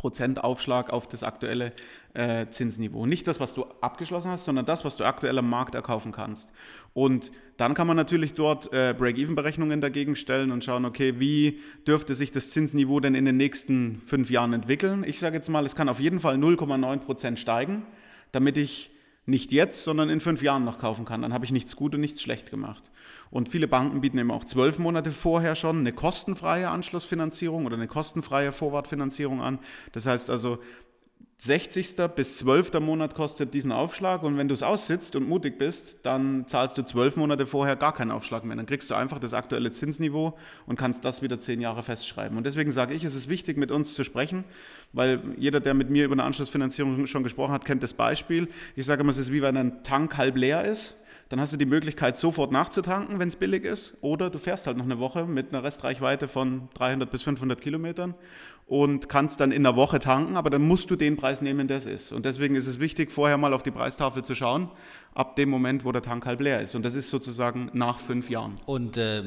Prozent 0.00 0.42
Aufschlag 0.42 0.94
auf 0.94 1.06
das 1.08 1.22
aktuelle 1.22 1.72
äh, 2.14 2.46
Zinsniveau. 2.48 3.04
Nicht 3.04 3.26
das, 3.26 3.38
was 3.38 3.52
du 3.52 3.66
abgeschlossen 3.82 4.30
hast, 4.30 4.46
sondern 4.46 4.64
das, 4.64 4.82
was 4.82 4.96
du 4.96 5.04
aktuell 5.04 5.36
am 5.36 5.50
Markt 5.50 5.74
erkaufen 5.74 6.10
kannst. 6.10 6.48
Und 6.94 7.30
dann 7.58 7.74
kann 7.74 7.86
man 7.86 7.98
natürlich 7.98 8.32
dort 8.32 8.72
äh, 8.72 8.94
Break-Even-Berechnungen 8.96 9.82
dagegen 9.82 10.16
stellen 10.16 10.52
und 10.52 10.64
schauen, 10.64 10.86
okay, 10.86 11.20
wie 11.20 11.60
dürfte 11.86 12.14
sich 12.14 12.30
das 12.30 12.48
Zinsniveau 12.48 13.00
denn 13.00 13.14
in 13.14 13.26
den 13.26 13.36
nächsten 13.36 14.00
fünf 14.00 14.30
Jahren 14.30 14.54
entwickeln? 14.54 15.04
Ich 15.06 15.20
sage 15.20 15.36
jetzt 15.36 15.50
mal, 15.50 15.66
es 15.66 15.74
kann 15.74 15.90
auf 15.90 16.00
jeden 16.00 16.20
Fall 16.20 16.36
0,9 16.36 16.96
Prozent 17.00 17.38
steigen, 17.38 17.82
damit 18.32 18.56
ich 18.56 18.90
nicht 19.26 19.52
jetzt, 19.52 19.84
sondern 19.84 20.10
in 20.10 20.20
fünf 20.20 20.42
Jahren 20.42 20.64
noch 20.64 20.78
kaufen 20.78 21.04
kann. 21.04 21.22
Dann 21.22 21.32
habe 21.32 21.44
ich 21.44 21.52
nichts 21.52 21.76
gut 21.76 21.94
und 21.94 22.00
nichts 22.00 22.22
schlecht 22.22 22.50
gemacht. 22.50 22.82
Und 23.30 23.48
viele 23.48 23.68
Banken 23.68 24.00
bieten 24.00 24.18
eben 24.18 24.30
auch 24.30 24.44
zwölf 24.44 24.78
Monate 24.78 25.12
vorher 25.12 25.54
schon 25.54 25.78
eine 25.78 25.92
kostenfreie 25.92 26.68
Anschlussfinanzierung 26.68 27.66
oder 27.66 27.76
eine 27.76 27.86
kostenfreie 27.86 28.52
Vorwartfinanzierung 28.52 29.40
an. 29.40 29.58
Das 29.92 30.06
heißt 30.06 30.30
also, 30.30 30.58
60. 31.42 31.96
bis 32.14 32.36
12. 32.36 32.80
Monat 32.80 33.14
kostet 33.14 33.54
diesen 33.54 33.72
Aufschlag 33.72 34.22
und 34.24 34.36
wenn 34.36 34.46
du 34.46 34.52
es 34.52 34.62
aussitzt 34.62 35.16
und 35.16 35.26
mutig 35.26 35.56
bist, 35.56 35.96
dann 36.02 36.46
zahlst 36.46 36.76
du 36.76 36.82
zwölf 36.82 37.16
Monate 37.16 37.46
vorher 37.46 37.76
gar 37.76 37.94
keinen 37.94 38.10
Aufschlag 38.10 38.44
mehr. 38.44 38.54
Dann 38.56 38.66
kriegst 38.66 38.90
du 38.90 38.94
einfach 38.94 39.18
das 39.18 39.32
aktuelle 39.32 39.70
Zinsniveau 39.70 40.36
und 40.66 40.78
kannst 40.78 41.02
das 41.02 41.22
wieder 41.22 41.40
zehn 41.40 41.62
Jahre 41.62 41.82
festschreiben. 41.82 42.36
Und 42.36 42.44
deswegen 42.44 42.70
sage 42.70 42.92
ich, 42.92 43.04
es 43.04 43.14
ist 43.14 43.30
wichtig, 43.30 43.56
mit 43.56 43.70
uns 43.70 43.94
zu 43.94 44.04
sprechen, 44.04 44.44
weil 44.92 45.22
jeder, 45.38 45.60
der 45.60 45.72
mit 45.72 45.88
mir 45.88 46.04
über 46.04 46.12
eine 46.12 46.24
Anschlussfinanzierung 46.24 47.06
schon 47.06 47.22
gesprochen 47.22 47.52
hat, 47.52 47.64
kennt 47.64 47.82
das 47.82 47.94
Beispiel. 47.94 48.48
Ich 48.76 48.84
sage 48.84 49.00
immer, 49.00 49.10
es 49.12 49.16
ist 49.16 49.32
wie 49.32 49.40
wenn 49.40 49.56
ein 49.56 49.82
Tank 49.82 50.18
halb 50.18 50.36
leer 50.36 50.66
ist 50.66 50.96
dann 51.30 51.40
hast 51.40 51.52
du 51.52 51.56
die 51.56 51.64
Möglichkeit, 51.64 52.18
sofort 52.18 52.50
nachzutanken, 52.50 53.20
wenn 53.20 53.28
es 53.28 53.36
billig 53.36 53.64
ist. 53.64 53.96
Oder 54.00 54.30
du 54.30 54.38
fährst 54.38 54.66
halt 54.66 54.76
noch 54.76 54.84
eine 54.84 54.98
Woche 54.98 55.26
mit 55.26 55.54
einer 55.54 55.62
Restreichweite 55.62 56.26
von 56.26 56.68
300 56.74 57.08
bis 57.08 57.22
500 57.22 57.60
Kilometern 57.60 58.16
und 58.70 59.08
kannst 59.08 59.40
dann 59.40 59.50
in 59.50 59.66
einer 59.66 59.74
Woche 59.74 59.98
tanken, 59.98 60.36
aber 60.36 60.48
dann 60.48 60.62
musst 60.62 60.92
du 60.92 60.96
den 60.96 61.16
Preis 61.16 61.42
nehmen, 61.42 61.66
der 61.66 61.78
es 61.78 61.86
ist. 61.86 62.12
Und 62.12 62.24
deswegen 62.24 62.54
ist 62.54 62.68
es 62.68 62.78
wichtig, 62.78 63.10
vorher 63.10 63.36
mal 63.36 63.52
auf 63.52 63.64
die 63.64 63.72
Preistafel 63.72 64.22
zu 64.22 64.36
schauen, 64.36 64.70
ab 65.12 65.34
dem 65.34 65.50
Moment, 65.50 65.84
wo 65.84 65.90
der 65.90 66.02
Tank 66.02 66.24
halb 66.24 66.40
leer 66.40 66.60
ist. 66.60 66.76
Und 66.76 66.84
das 66.84 66.94
ist 66.94 67.10
sozusagen 67.10 67.68
nach 67.72 67.98
fünf 67.98 68.30
Jahren. 68.30 68.60
Und 68.66 68.96
äh, 68.96 69.24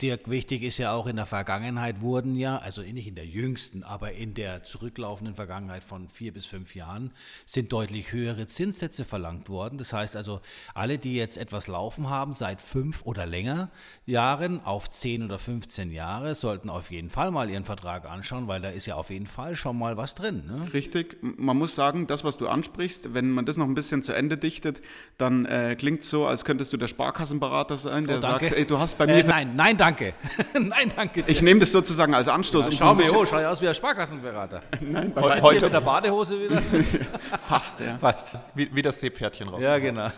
Dirk, 0.00 0.28
wichtig 0.28 0.62
ist 0.62 0.78
ja 0.78 0.92
auch, 0.92 1.06
in 1.06 1.16
der 1.16 1.26
Vergangenheit 1.26 2.00
wurden 2.00 2.36
ja, 2.36 2.58
also 2.58 2.82
nicht 2.82 3.08
in 3.08 3.14
der 3.14 3.26
jüngsten, 3.26 3.82
aber 3.82 4.12
in 4.12 4.34
der 4.34 4.62
zurücklaufenden 4.62 5.34
Vergangenheit 5.34 5.82
von 5.82 6.08
vier 6.08 6.32
bis 6.32 6.46
fünf 6.46 6.74
Jahren, 6.74 7.12
sind 7.46 7.72
deutlich 7.72 8.12
höhere 8.12 8.46
Zinssätze 8.46 9.04
verlangt 9.04 9.48
worden. 9.48 9.78
Das 9.78 9.92
heißt 9.92 10.14
also, 10.14 10.40
alle, 10.74 10.98
die 10.98 11.14
jetzt 11.14 11.38
etwas 11.38 11.68
laufen 11.68 12.10
haben, 12.10 12.34
seit 12.34 12.60
fünf 12.60 13.02
oder 13.04 13.26
länger 13.26 13.70
Jahren 14.04 14.64
auf 14.64 14.90
zehn 14.90 15.22
oder 15.22 15.38
15 15.38 15.90
Jahre, 15.90 16.34
sollten 16.34 16.68
auf 16.68 16.90
jeden 16.90 17.08
Fall 17.08 17.30
mal 17.30 17.48
ihren 17.48 17.64
Vertrag 17.64 18.04
anschauen, 18.08 18.46
weil 18.46 18.60
da 18.60 18.68
ist 18.68 18.86
ja 18.86 18.96
auf 18.96 19.08
jeden 19.08 19.26
Fall 19.26 19.56
schon 19.56 19.78
mal 19.78 19.96
was 19.96 20.14
drin. 20.14 20.44
Ne? 20.46 20.72
Richtig. 20.74 21.16
Man 21.22 21.56
muss 21.56 21.74
sagen, 21.74 22.06
das, 22.06 22.24
was 22.24 22.36
du 22.36 22.48
ansprichst, 22.48 23.14
wenn 23.14 23.30
man 23.30 23.46
das 23.46 23.56
noch 23.56 23.66
ein 23.66 23.74
bisschen 23.74 24.02
zu 24.02 24.12
Ende 24.12 24.36
dichtet, 24.36 24.82
dann 25.16 25.46
äh, 25.46 25.76
klingt 25.78 26.00
es 26.00 26.10
so, 26.10 26.26
als 26.26 26.44
könntest 26.44 26.72
du 26.72 26.76
der 26.76 26.88
Sparkassenberater 26.88 27.78
sein, 27.78 28.06
der 28.06 28.18
oh, 28.18 28.20
sagt, 28.20 28.52
ey, 28.52 28.66
du 28.66 28.78
hast 28.78 28.98
bei 28.98 29.06
mir... 29.06 29.14
Äh, 29.14 29.22
nein, 29.24 29.56
nein, 29.56 29.77
danke. 29.78 30.14
Nein, 30.52 30.92
danke. 30.94 31.22
Dir. 31.22 31.30
Ich 31.30 31.42
nehme 31.42 31.60
das 31.60 31.72
sozusagen 31.72 32.14
als 32.14 32.28
Anstoß. 32.28 32.66
Ja, 32.66 32.72
schau 32.72 32.94
mir, 32.94 33.04
oh, 33.14 33.24
schau 33.24 33.36
aus 33.38 33.60
wie 33.60 33.68
ein 33.68 33.74
Sparkassenberater. 33.74 34.62
Nein, 34.80 35.12
bei 35.12 35.22
heute, 35.22 35.42
heute 35.42 35.64
mit 35.64 35.74
der 35.74 35.80
Badehose 35.80 36.40
wieder. 36.40 36.62
Fast, 37.48 37.80
ja. 37.80 37.96
Fast. 37.98 38.38
Wie, 38.54 38.74
wie 38.74 38.82
das 38.82 39.00
Seepferdchen 39.00 39.48
raus. 39.48 39.62
Ja, 39.62 39.78
genau. 39.78 40.10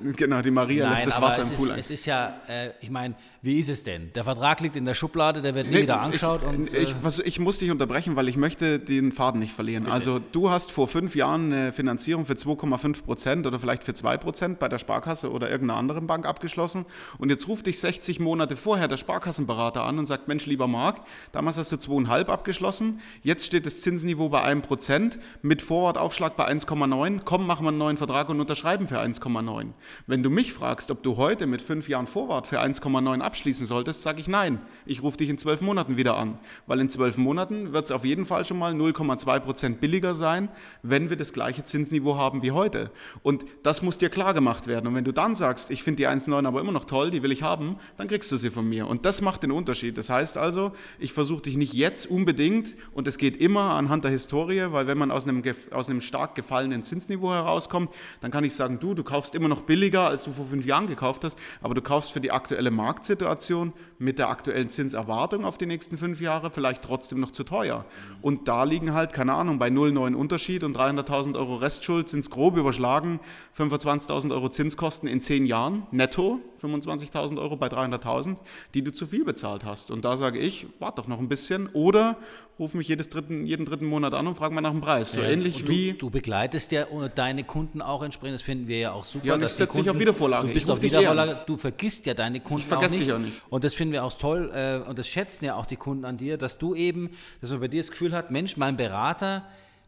Genau, 0.00 0.42
die 0.42 0.50
Maria 0.50 0.88
Nein, 0.88 1.04
lässt 1.04 1.08
das 1.08 1.20
Wasser 1.20 1.42
im 1.42 1.56
Pool 1.56 1.70
ist, 1.70 1.78
Es 1.78 1.90
ist 1.90 2.06
ja, 2.06 2.40
äh, 2.48 2.70
ich 2.80 2.90
meine, 2.90 3.14
wie 3.40 3.60
ist 3.60 3.68
es 3.68 3.84
denn? 3.84 4.12
Der 4.14 4.24
Vertrag 4.24 4.60
liegt 4.60 4.74
in 4.74 4.84
der 4.84 4.94
Schublade, 4.94 5.42
der 5.42 5.54
wird 5.54 5.68
nie 5.68 5.74
nee, 5.74 5.82
wieder 5.82 6.00
angeschaut. 6.00 6.40
Ich, 6.42 6.48
und, 6.48 6.74
äh 6.74 6.78
ich, 6.80 6.94
was, 7.02 7.20
ich, 7.20 7.38
muss 7.38 7.58
dich 7.58 7.70
unterbrechen, 7.70 8.16
weil 8.16 8.28
ich 8.28 8.36
möchte 8.36 8.80
den 8.80 9.12
Faden 9.12 9.38
nicht 9.38 9.52
verlieren. 9.52 9.84
Bitte. 9.84 9.94
Also 9.94 10.18
du 10.18 10.50
hast 10.50 10.72
vor 10.72 10.88
fünf 10.88 11.14
Jahren 11.14 11.52
eine 11.52 11.72
Finanzierung 11.72 12.26
für 12.26 12.32
2,5 12.32 13.04
Prozent 13.04 13.46
oder 13.46 13.60
vielleicht 13.60 13.84
für 13.84 13.94
2 13.94 14.16
Prozent 14.16 14.58
bei 14.58 14.68
der 14.68 14.80
Sparkasse 14.80 15.30
oder 15.30 15.50
irgendeiner 15.50 15.78
anderen 15.78 16.08
Bank 16.08 16.26
abgeschlossen 16.26 16.84
und 17.18 17.30
jetzt 17.30 17.46
ruft 17.46 17.66
dich 17.66 17.78
60 17.78 18.18
Monate 18.18 18.56
vorher 18.56 18.88
der 18.88 18.96
Sparkassenberater 18.96 19.84
an 19.84 20.00
und 20.00 20.06
sagt, 20.06 20.26
Mensch, 20.26 20.46
lieber 20.46 20.66
Marc, 20.66 21.02
damals 21.30 21.58
hast 21.58 21.70
du 21.70 21.76
2,5 21.76 22.26
abgeschlossen, 22.26 23.00
jetzt 23.22 23.46
steht 23.46 23.66
das 23.66 23.82
Zinsniveau 23.82 24.30
bei 24.30 24.42
1 24.42 24.66
Prozent 24.66 25.18
mit 25.42 25.62
Vorwortaufschlag 25.62 26.36
bei 26.36 26.48
1,9, 26.48 27.20
komm, 27.24 27.46
machen 27.46 27.64
wir 27.64 27.68
einen 27.68 27.78
neuen 27.78 27.98
Vertrag 27.98 28.30
und 28.30 28.40
unterschreiben 28.40 28.88
für 28.88 28.98
1,9. 28.98 29.68
Wenn 30.08 30.24
du 30.24 30.30
mich 30.30 30.52
fragst, 30.52 30.90
ob 30.90 31.04
du 31.04 31.16
heute 31.16 31.46
mit 31.46 31.62
fünf 31.62 31.88
Jahren 31.88 32.08
Vorwart 32.08 32.48
für 32.48 32.60
1,9 32.60 33.27
abschließen 33.28 33.66
solltest, 33.66 34.02
sage 34.02 34.22
ich 34.22 34.26
nein. 34.28 34.58
Ich 34.86 35.02
rufe 35.02 35.18
dich 35.18 35.28
in 35.28 35.36
zwölf 35.36 35.60
Monaten 35.60 35.98
wieder 35.98 36.16
an, 36.16 36.38
weil 36.66 36.80
in 36.80 36.88
zwölf 36.88 37.18
Monaten 37.18 37.74
wird 37.74 37.84
es 37.84 37.90
auf 37.90 38.06
jeden 38.06 38.24
Fall 38.24 38.46
schon 38.46 38.58
mal 38.58 38.72
0,2 38.72 39.40
Prozent 39.40 39.80
billiger 39.82 40.14
sein, 40.14 40.48
wenn 40.82 41.10
wir 41.10 41.18
das 41.18 41.34
gleiche 41.34 41.62
Zinsniveau 41.62 42.16
haben 42.16 42.40
wie 42.40 42.52
heute. 42.52 42.90
Und 43.22 43.44
das 43.62 43.82
muss 43.82 43.98
dir 43.98 44.08
klar 44.08 44.32
gemacht 44.32 44.66
werden. 44.66 44.86
Und 44.86 44.94
wenn 44.94 45.04
du 45.04 45.12
dann 45.12 45.34
sagst, 45.34 45.70
ich 45.70 45.82
finde 45.82 45.98
die 45.98 46.08
1,9 46.08 46.46
aber 46.46 46.62
immer 46.62 46.72
noch 46.72 46.86
toll, 46.86 47.10
die 47.10 47.22
will 47.22 47.30
ich 47.30 47.42
haben, 47.42 47.76
dann 47.98 48.08
kriegst 48.08 48.32
du 48.32 48.38
sie 48.38 48.50
von 48.50 48.66
mir. 48.66 48.86
Und 48.86 49.04
das 49.04 49.20
macht 49.20 49.42
den 49.42 49.52
Unterschied. 49.52 49.98
Das 49.98 50.08
heißt 50.08 50.38
also, 50.38 50.72
ich 50.98 51.12
versuche 51.12 51.42
dich 51.42 51.58
nicht 51.58 51.74
jetzt 51.74 52.06
unbedingt, 52.06 52.76
und 52.94 53.06
es 53.06 53.18
geht 53.18 53.36
immer 53.36 53.74
anhand 53.74 54.04
der 54.04 54.10
Historie, 54.10 54.68
weil 54.70 54.86
wenn 54.86 54.96
man 54.96 55.10
aus 55.10 55.28
einem, 55.28 55.42
aus 55.70 55.90
einem 55.90 56.00
stark 56.00 56.34
gefallenen 56.34 56.82
Zinsniveau 56.82 57.30
herauskommt, 57.30 57.90
dann 58.22 58.30
kann 58.30 58.44
ich 58.44 58.54
sagen, 58.54 58.80
du, 58.80 58.94
du 58.94 59.04
kaufst 59.04 59.34
immer 59.34 59.48
noch 59.48 59.62
billiger, 59.62 60.08
als 60.08 60.24
du 60.24 60.32
vor 60.32 60.46
fünf 60.46 60.64
Jahren 60.64 60.86
gekauft 60.86 61.24
hast, 61.24 61.38
aber 61.60 61.74
du 61.74 61.82
kaufst 61.82 62.12
für 62.12 62.20
die 62.20 62.32
aktuelle 62.32 62.70
Marktsituation 63.18 63.72
mit 63.98 64.18
der 64.18 64.28
aktuellen 64.28 64.70
Zinserwartung 64.70 65.44
auf 65.44 65.58
die 65.58 65.66
nächsten 65.66 65.98
fünf 65.98 66.20
Jahre 66.20 66.50
vielleicht 66.50 66.82
trotzdem 66.82 67.18
noch 67.18 67.32
zu 67.32 67.42
teuer. 67.42 67.84
Und 68.22 68.46
da 68.46 68.62
liegen 68.62 68.94
halt, 68.94 69.12
keine 69.12 69.34
Ahnung, 69.34 69.58
bei 69.58 69.68
0,9 69.68 70.14
Unterschied 70.14 70.62
und 70.62 70.76
300.000 70.76 71.36
Euro 71.36 71.56
Restschuld 71.56 72.08
sind 72.08 72.20
es 72.20 72.30
grob 72.30 72.56
überschlagen, 72.56 73.18
25.000 73.56 74.30
Euro 74.32 74.48
Zinskosten 74.48 75.08
in 75.08 75.20
zehn 75.20 75.46
Jahren, 75.46 75.86
netto 75.90 76.40
25.000 76.62 77.40
Euro 77.40 77.56
bei 77.56 77.68
300.000, 77.68 78.36
die 78.74 78.82
du 78.82 78.92
zu 78.92 79.06
viel 79.06 79.24
bezahlt 79.24 79.64
hast. 79.64 79.90
Und 79.90 80.04
da 80.04 80.16
sage 80.16 80.38
ich, 80.38 80.66
warte 80.78 81.02
doch 81.02 81.08
noch 81.08 81.18
ein 81.18 81.28
bisschen 81.28 81.68
oder 81.72 82.16
ruf 82.58 82.74
mich 82.74 82.88
jedes 82.88 83.08
dritten, 83.08 83.46
jeden 83.46 83.64
dritten 83.64 83.86
Monat 83.86 84.14
an 84.14 84.26
und 84.26 84.36
frag 84.36 84.52
mal 84.52 84.60
nach 84.60 84.72
dem 84.72 84.80
Preis. 84.80 85.12
So 85.12 85.20
ja, 85.20 85.28
ähnlich 85.28 85.64
du, 85.64 85.68
wie. 85.72 85.92
Du 85.92 86.10
begleitest 86.10 86.72
ja 86.72 86.86
deine 87.14 87.44
Kunden 87.44 87.80
auch 87.80 88.02
entsprechend, 88.02 88.34
das 88.34 88.42
finden 88.42 88.66
wir 88.66 88.78
ja 88.78 88.92
auch 88.92 89.04
super. 89.04 89.26
Ja, 89.26 89.38
das 89.38 89.56
setzt 89.56 89.74
sich 89.74 89.88
auf 89.88 89.98
Wiedervorlage. 89.98 90.48
Du 90.48 90.54
bist 90.54 90.68
auf 90.68 90.82
Wiedervorlage, 90.82 91.38
du 91.46 91.56
vergisst 91.56 92.06
ja 92.06 92.14
deine 92.14 92.40
Kunden 92.40 92.62
ich 92.62 92.66
vergesse 92.66 92.96
auch 92.96 92.98
nicht. 92.98 93.07
Dich 93.08 93.14
auch 93.14 93.18
nicht. 93.18 93.42
Und 93.50 93.64
das 93.64 93.74
finden 93.74 93.92
wir 93.92 94.04
auch 94.04 94.12
toll 94.12 94.50
äh, 94.54 94.88
und 94.88 94.98
das 94.98 95.08
schätzen 95.08 95.44
ja 95.44 95.54
auch 95.54 95.66
die 95.66 95.76
Kunden 95.76 96.04
an 96.04 96.16
dir, 96.16 96.38
dass 96.38 96.58
du 96.58 96.74
eben, 96.74 97.10
dass 97.40 97.50
man 97.50 97.60
bei 97.60 97.68
dir 97.68 97.80
das 97.80 97.90
Gefühl 97.90 98.12
hat, 98.12 98.30
Mensch, 98.30 98.56
mein 98.56 98.76
Berater 98.76 99.44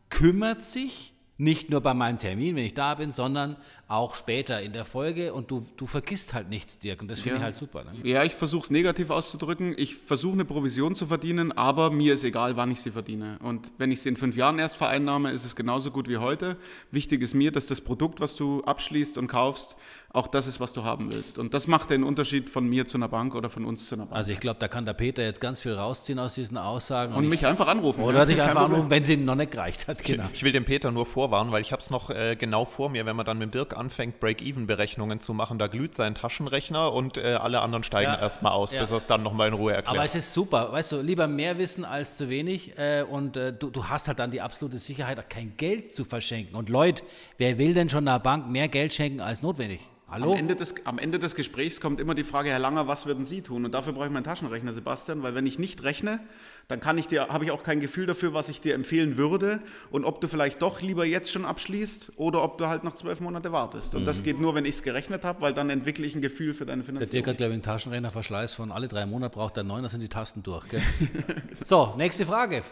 kümmert 0.08 0.64
sich 0.64 1.14
nicht 1.40 1.70
nur 1.70 1.80
bei 1.80 1.94
meinem 1.94 2.18
Termin, 2.18 2.54
wenn 2.54 2.66
ich 2.66 2.74
da 2.74 2.94
bin, 2.94 3.12
sondern 3.12 3.56
auch 3.88 4.14
später 4.14 4.60
in 4.60 4.74
der 4.74 4.84
Folge 4.84 5.32
und 5.32 5.50
du, 5.50 5.66
du 5.78 5.86
vergisst 5.86 6.34
halt 6.34 6.50
nichts, 6.50 6.78
Dirk. 6.78 7.00
Und 7.00 7.10
das 7.10 7.20
finde 7.20 7.36
ja. 7.36 7.36
ich 7.38 7.44
halt 7.44 7.56
super. 7.56 7.82
Ne? 7.82 7.92
Ja, 8.08 8.24
ich 8.24 8.34
versuche 8.34 8.64
es 8.64 8.70
negativ 8.70 9.08
auszudrücken. 9.08 9.74
Ich 9.78 9.96
versuche 9.96 10.34
eine 10.34 10.44
Provision 10.44 10.94
zu 10.94 11.06
verdienen, 11.06 11.50
aber 11.52 11.90
mir 11.90 12.12
ist 12.12 12.24
egal, 12.24 12.56
wann 12.56 12.70
ich 12.70 12.82
sie 12.82 12.90
verdiene. 12.90 13.38
Und 13.42 13.72
wenn 13.78 13.90
ich 13.90 14.02
sie 14.02 14.10
in 14.10 14.16
fünf 14.16 14.36
Jahren 14.36 14.58
erst 14.58 14.76
vereinnahme, 14.76 15.30
ist 15.30 15.46
es 15.46 15.56
genauso 15.56 15.90
gut 15.90 16.08
wie 16.08 16.18
heute. 16.18 16.58
Wichtig 16.90 17.22
ist 17.22 17.32
mir, 17.32 17.50
dass 17.50 17.66
das 17.66 17.80
Produkt, 17.80 18.20
was 18.20 18.36
du 18.36 18.62
abschließt 18.64 19.16
und 19.16 19.26
kaufst, 19.26 19.76
auch 20.12 20.26
das 20.26 20.48
ist, 20.48 20.58
was 20.58 20.72
du 20.72 20.82
haben 20.82 21.12
willst. 21.12 21.38
Und 21.38 21.54
das 21.54 21.68
macht 21.68 21.90
den 21.90 22.02
Unterschied 22.02 22.50
von 22.50 22.66
mir 22.66 22.84
zu 22.84 22.98
einer 22.98 23.08
Bank 23.08 23.36
oder 23.36 23.48
von 23.48 23.64
uns 23.64 23.86
zu 23.86 23.94
einer 23.94 24.06
Bank. 24.06 24.16
Also 24.16 24.32
ich 24.32 24.40
glaube, 24.40 24.58
da 24.58 24.66
kann 24.66 24.84
der 24.84 24.92
Peter 24.92 25.22
jetzt 25.22 25.40
ganz 25.40 25.60
viel 25.60 25.74
rausziehen 25.74 26.18
aus 26.18 26.34
diesen 26.34 26.58
Aussagen. 26.58 27.12
Und, 27.14 27.24
und 27.24 27.28
mich 27.28 27.42
ich, 27.42 27.46
einfach 27.46 27.68
anrufen. 27.68 28.02
Oder 28.02 28.20
ja, 28.20 28.24
dich 28.24 28.42
einfach 28.42 28.64
anrufen, 28.64 28.90
wenn 28.90 29.02
es 29.02 29.08
ihm 29.08 29.24
noch 29.24 29.36
nicht 29.36 29.52
gereicht 29.52 29.86
hat. 29.86 30.02
Genau. 30.02 30.24
Ich, 30.32 30.38
ich, 30.38 30.42
will 30.42 30.50
dem 30.50 30.64
Peter 30.64 30.90
nur 30.90 31.06
vorwarnen, 31.06 31.52
weil 31.52 31.62
ich 31.62 31.70
habe 31.70 31.80
es 31.80 31.90
noch 31.90 32.10
äh, 32.10 32.34
genau 32.34 32.64
vor 32.64 32.90
mir, 32.90 33.06
wenn 33.06 33.14
man 33.14 33.24
dann 33.24 33.38
mit 33.38 33.54
Dirk 33.54 33.76
anfängt, 33.76 34.18
Break-Even-Berechnungen 34.18 35.20
zu 35.20 35.32
machen, 35.32 35.60
da 35.60 35.68
glüht 35.68 35.94
sein 35.94 36.16
Taschenrechner 36.16 36.92
und 36.92 37.16
äh, 37.16 37.34
alle 37.34 37.60
anderen 37.60 37.84
steigen 37.84 38.10
ja, 38.10 38.18
erstmal 38.18 38.52
aus, 38.52 38.72
ja. 38.72 38.80
bis 38.80 38.90
er 38.90 38.96
es 38.96 39.06
dann 39.06 39.22
nochmal 39.22 39.46
in 39.46 39.54
Ruhe 39.54 39.74
erklärt. 39.74 39.96
Aber 39.96 40.04
es 40.04 40.16
ist 40.16 40.32
super, 40.32 40.72
weißt 40.72 40.90
du, 40.90 41.02
lieber 41.02 41.28
mehr 41.28 41.56
wissen 41.56 41.84
als 41.84 42.16
zu 42.16 42.28
wenig 42.28 42.76
äh, 42.76 43.04
und 43.08 43.36
äh, 43.36 43.52
du, 43.52 43.70
du 43.70 43.84
hast 43.84 44.08
halt 44.08 44.18
dann 44.18 44.32
die 44.32 44.40
absolute 44.40 44.78
Sicherheit, 44.78 45.30
kein 45.30 45.56
Geld 45.56 45.92
zu 45.92 46.04
verschenken. 46.04 46.56
Und 46.56 46.68
Leute, 46.68 47.04
wer 47.38 47.58
will 47.58 47.74
denn 47.74 47.88
schon 47.88 48.08
einer 48.08 48.18
Bank 48.18 48.50
mehr 48.50 48.66
Geld 48.66 48.92
schenken 48.92 49.20
als 49.20 49.42
notwendig? 49.42 49.80
Hallo? 50.10 50.32
Am 50.32 50.38
Ende, 50.38 50.56
des, 50.56 50.74
am 50.86 50.98
Ende 50.98 51.20
des 51.20 51.36
Gesprächs 51.36 51.80
kommt 51.80 52.00
immer 52.00 52.16
die 52.16 52.24
Frage, 52.24 52.50
Herr 52.50 52.58
Langer, 52.58 52.88
was 52.88 53.06
würden 53.06 53.22
Sie 53.22 53.42
tun? 53.42 53.64
Und 53.64 53.72
dafür 53.72 53.92
brauche 53.92 54.06
ich 54.06 54.12
meinen 54.12 54.24
Taschenrechner, 54.24 54.72
Sebastian, 54.72 55.22
weil 55.22 55.36
wenn 55.36 55.46
ich 55.46 55.60
nicht 55.60 55.84
rechne, 55.84 56.18
dann 56.66 56.80
kann 56.80 56.98
ich 56.98 57.06
dir, 57.06 57.28
habe 57.28 57.44
ich 57.44 57.52
auch 57.52 57.62
kein 57.62 57.78
Gefühl 57.78 58.06
dafür, 58.06 58.34
was 58.34 58.48
ich 58.48 58.60
dir 58.60 58.74
empfehlen 58.74 59.16
würde 59.16 59.60
und 59.92 60.04
ob 60.04 60.20
du 60.20 60.26
vielleicht 60.26 60.62
doch 60.62 60.80
lieber 60.80 61.04
jetzt 61.04 61.30
schon 61.30 61.44
abschließt 61.44 62.12
oder 62.16 62.42
ob 62.42 62.58
du 62.58 62.66
halt 62.66 62.82
noch 62.82 62.96
zwölf 62.96 63.20
Monate 63.20 63.52
wartest. 63.52 63.94
Und 63.94 64.02
mhm. 64.02 64.06
das 64.06 64.24
geht 64.24 64.40
nur, 64.40 64.56
wenn 64.56 64.64
ich 64.64 64.74
es 64.76 64.82
gerechnet 64.82 65.22
habe, 65.22 65.42
weil 65.42 65.54
dann 65.54 65.70
entwickle 65.70 66.04
ich 66.04 66.16
ein 66.16 66.22
Gefühl 66.22 66.54
für 66.54 66.66
deine 66.66 66.82
Finanzierung. 66.82 67.10
Der 67.12 67.22
Dirk 67.22 67.28
hat, 67.28 67.36
glaube 67.36 67.50
ich, 67.52 67.54
einen 67.54 67.62
Taschenrechnerverschleiß 67.62 68.54
von 68.54 68.72
alle 68.72 68.88
drei 68.88 69.06
Monate 69.06 69.32
braucht 69.32 69.56
er 69.58 69.62
neun, 69.62 69.84
da 69.84 69.88
sind 69.88 70.00
die 70.00 70.08
Tasten 70.08 70.42
durch. 70.42 70.66
so, 71.62 71.94
nächste 71.96 72.26
Frage. 72.26 72.64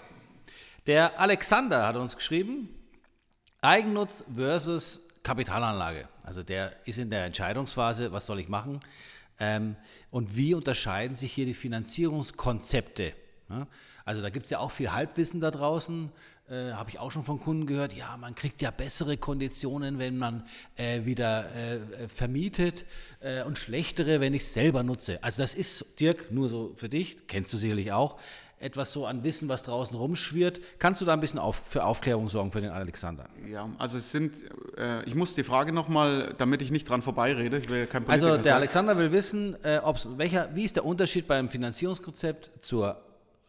Der 0.88 1.20
Alexander 1.20 1.86
hat 1.86 1.94
uns 1.94 2.16
geschrieben, 2.16 2.68
Eigennutz 3.60 4.24
versus 4.34 5.07
Kapitalanlage. 5.22 6.08
Also 6.24 6.42
der 6.42 6.74
ist 6.86 6.98
in 6.98 7.10
der 7.10 7.24
Entscheidungsphase, 7.24 8.12
was 8.12 8.26
soll 8.26 8.40
ich 8.40 8.48
machen? 8.48 8.80
Ähm, 9.40 9.76
und 10.10 10.36
wie 10.36 10.54
unterscheiden 10.54 11.16
sich 11.16 11.32
hier 11.32 11.46
die 11.46 11.54
Finanzierungskonzepte? 11.54 13.12
Ja? 13.50 13.66
Also 14.04 14.22
da 14.22 14.30
gibt 14.30 14.46
es 14.46 14.50
ja 14.50 14.58
auch 14.58 14.70
viel 14.70 14.92
Halbwissen 14.92 15.40
da 15.40 15.50
draußen. 15.50 16.10
Äh, 16.48 16.72
Habe 16.72 16.90
ich 16.90 16.98
auch 16.98 17.12
schon 17.12 17.24
von 17.24 17.40
Kunden 17.40 17.66
gehört, 17.66 17.92
ja, 17.92 18.16
man 18.16 18.34
kriegt 18.34 18.62
ja 18.62 18.70
bessere 18.70 19.18
Konditionen, 19.18 19.98
wenn 19.98 20.16
man 20.16 20.44
äh, 20.76 21.04
wieder 21.04 21.54
äh, 21.54 22.08
vermietet 22.08 22.86
äh, 23.20 23.42
und 23.42 23.58
schlechtere, 23.58 24.20
wenn 24.20 24.32
ich 24.32 24.42
es 24.42 24.54
selber 24.54 24.82
nutze. 24.82 25.22
Also 25.22 25.42
das 25.42 25.54
ist, 25.54 26.00
Dirk, 26.00 26.32
nur 26.32 26.48
so 26.48 26.72
für 26.74 26.88
dich, 26.88 27.26
kennst 27.26 27.52
du 27.52 27.58
sicherlich 27.58 27.92
auch, 27.92 28.18
etwas 28.60 28.92
so 28.92 29.06
an 29.06 29.24
Wissen, 29.24 29.48
was 29.48 29.62
draußen 29.62 29.96
rumschwirrt. 29.96 30.60
Kannst 30.78 31.00
du 31.00 31.04
da 31.04 31.12
ein 31.12 31.20
bisschen 31.20 31.38
auf, 31.38 31.62
für 31.64 31.84
Aufklärung 31.84 32.28
sorgen 32.28 32.50
für 32.50 32.60
den 32.60 32.70
Alexander? 32.70 33.26
Ja, 33.46 33.68
also 33.78 33.98
es 33.98 34.10
sind, 34.10 34.42
äh, 34.76 35.04
ich 35.04 35.14
muss 35.14 35.34
die 35.34 35.44
Frage 35.44 35.72
nochmal, 35.72 36.34
damit 36.38 36.62
ich 36.62 36.70
nicht 36.70 36.88
dran 36.88 37.02
vorbeirede, 37.02 37.58
ich 37.58 37.68
will 37.68 37.86
kein 37.86 38.04
Politiker 38.04 38.26
Also 38.26 38.36
der 38.36 38.44
sein. 38.44 38.54
Alexander 38.54 38.98
will 38.98 39.12
wissen, 39.12 39.56
äh, 39.62 39.80
ob's, 39.82 40.08
welcher, 40.16 40.48
wie 40.54 40.64
ist 40.64 40.76
der 40.76 40.84
Unterschied 40.84 41.28
beim 41.28 41.48
Finanzierungskonzept 41.48 42.50
zur 42.60 43.00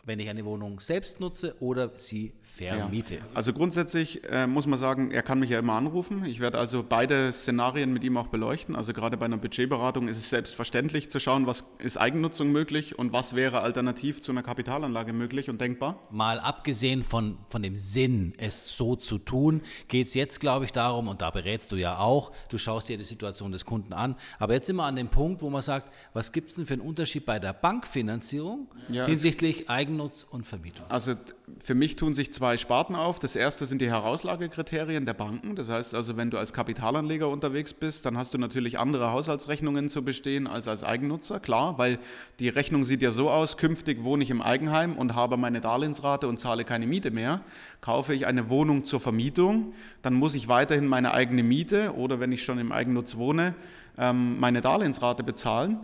wenn 0.05 0.19
ich 0.19 0.29
eine 0.29 0.43
Wohnung 0.43 0.79
selbst 0.79 1.19
nutze 1.19 1.55
oder 1.59 1.91
sie 1.95 2.33
vermiete. 2.41 3.15
Ja. 3.15 3.21
Also 3.33 3.53
grundsätzlich 3.53 4.27
äh, 4.29 4.47
muss 4.47 4.65
man 4.65 4.79
sagen, 4.79 5.11
er 5.11 5.21
kann 5.21 5.39
mich 5.39 5.51
ja 5.51 5.59
immer 5.59 5.73
anrufen. 5.73 6.25
Ich 6.25 6.39
werde 6.39 6.57
also 6.57 6.83
beide 6.87 7.31
Szenarien 7.31 7.93
mit 7.93 8.03
ihm 8.03 8.17
auch 8.17 8.27
beleuchten. 8.27 8.75
Also 8.75 8.93
gerade 8.93 9.17
bei 9.17 9.25
einer 9.25 9.37
Budgetberatung 9.37 10.07
ist 10.07 10.17
es 10.17 10.29
selbstverständlich 10.29 11.11
zu 11.11 11.19
schauen, 11.19 11.45
was 11.45 11.65
ist 11.77 11.97
Eigennutzung 11.97 12.51
möglich 12.51 12.97
und 12.97 13.13
was 13.13 13.35
wäre 13.35 13.61
alternativ 13.61 14.19
zu 14.21 14.31
einer 14.31 14.41
Kapitalanlage 14.41 15.13
möglich 15.13 15.49
und 15.49 15.61
denkbar. 15.61 15.99
Mal 16.09 16.39
abgesehen 16.39 17.03
von, 17.03 17.37
von 17.47 17.61
dem 17.61 17.75
Sinn, 17.75 18.33
es 18.37 18.75
so 18.75 18.95
zu 18.95 19.19
tun, 19.19 19.61
geht 19.89 20.07
es 20.07 20.15
jetzt, 20.15 20.39
glaube 20.39 20.65
ich, 20.65 20.71
darum, 20.71 21.07
und 21.07 21.21
da 21.21 21.29
berätst 21.29 21.71
du 21.71 21.75
ja 21.75 21.99
auch, 21.99 22.31
du 22.49 22.57
schaust 22.57 22.89
dir 22.89 22.97
die 22.97 23.03
Situation 23.03 23.51
des 23.51 23.65
Kunden 23.65 23.93
an, 23.93 24.15
aber 24.39 24.53
jetzt 24.53 24.65
sind 24.65 24.77
wir 24.77 24.85
an 24.85 24.95
dem 24.95 25.09
Punkt, 25.09 25.41
wo 25.41 25.49
man 25.49 25.61
sagt, 25.61 25.93
was 26.13 26.31
gibt 26.31 26.49
es 26.49 26.55
denn 26.55 26.65
für 26.65 26.73
einen 26.73 26.81
Unterschied 26.81 27.25
bei 27.25 27.37
der 27.37 27.53
Bankfinanzierung 27.53 28.67
ja, 28.87 29.05
hinsichtlich 29.05 29.69
Eigennutz 29.69 29.88
Eigennutz 29.89 30.25
und 30.29 30.45
Vermietung? 30.45 30.85
Also 30.89 31.15
für 31.63 31.73
mich 31.73 31.95
tun 31.95 32.13
sich 32.13 32.31
zwei 32.31 32.57
Sparten 32.57 32.95
auf. 32.95 33.17
Das 33.17 33.35
erste 33.35 33.65
sind 33.65 33.81
die 33.81 33.89
Herauslagekriterien 33.89 35.05
der 35.05 35.15
Banken. 35.15 35.55
Das 35.55 35.69
heißt 35.69 35.95
also, 35.95 36.15
wenn 36.15 36.29
du 36.29 36.37
als 36.37 36.53
Kapitalanleger 36.53 37.27
unterwegs 37.27 37.73
bist, 37.73 38.05
dann 38.05 38.17
hast 38.17 38.33
du 38.33 38.37
natürlich 38.37 38.77
andere 38.77 39.11
Haushaltsrechnungen 39.11 39.89
zu 39.89 40.03
bestehen 40.03 40.45
als 40.45 40.67
als 40.67 40.83
Eigennutzer. 40.83 41.39
Klar, 41.39 41.77
weil 41.79 41.97
die 42.39 42.49
Rechnung 42.49 42.85
sieht 42.85 43.01
ja 43.01 43.09
so 43.09 43.31
aus, 43.31 43.57
künftig 43.57 44.03
wohne 44.03 44.23
ich 44.23 44.29
im 44.29 44.41
Eigenheim 44.41 44.95
und 44.95 45.15
habe 45.15 45.37
meine 45.37 45.59
Darlehensrate 45.59 46.27
und 46.27 46.37
zahle 46.39 46.63
keine 46.63 46.85
Miete 46.85 47.09
mehr. 47.09 47.41
Kaufe 47.81 48.13
ich 48.13 48.27
eine 48.27 48.49
Wohnung 48.49 48.85
zur 48.85 48.99
Vermietung, 48.99 49.73
dann 50.03 50.13
muss 50.13 50.35
ich 50.35 50.47
weiterhin 50.47 50.85
meine 50.87 51.13
eigene 51.13 51.41
Miete 51.41 51.95
oder 51.95 52.19
wenn 52.19 52.31
ich 52.31 52.43
schon 52.43 52.59
im 52.59 52.71
Eigennutz 52.71 53.17
wohne, 53.17 53.55
ähm, 53.97 54.39
meine 54.39 54.61
Darlehensrate 54.61 55.23
bezahlen. 55.23 55.79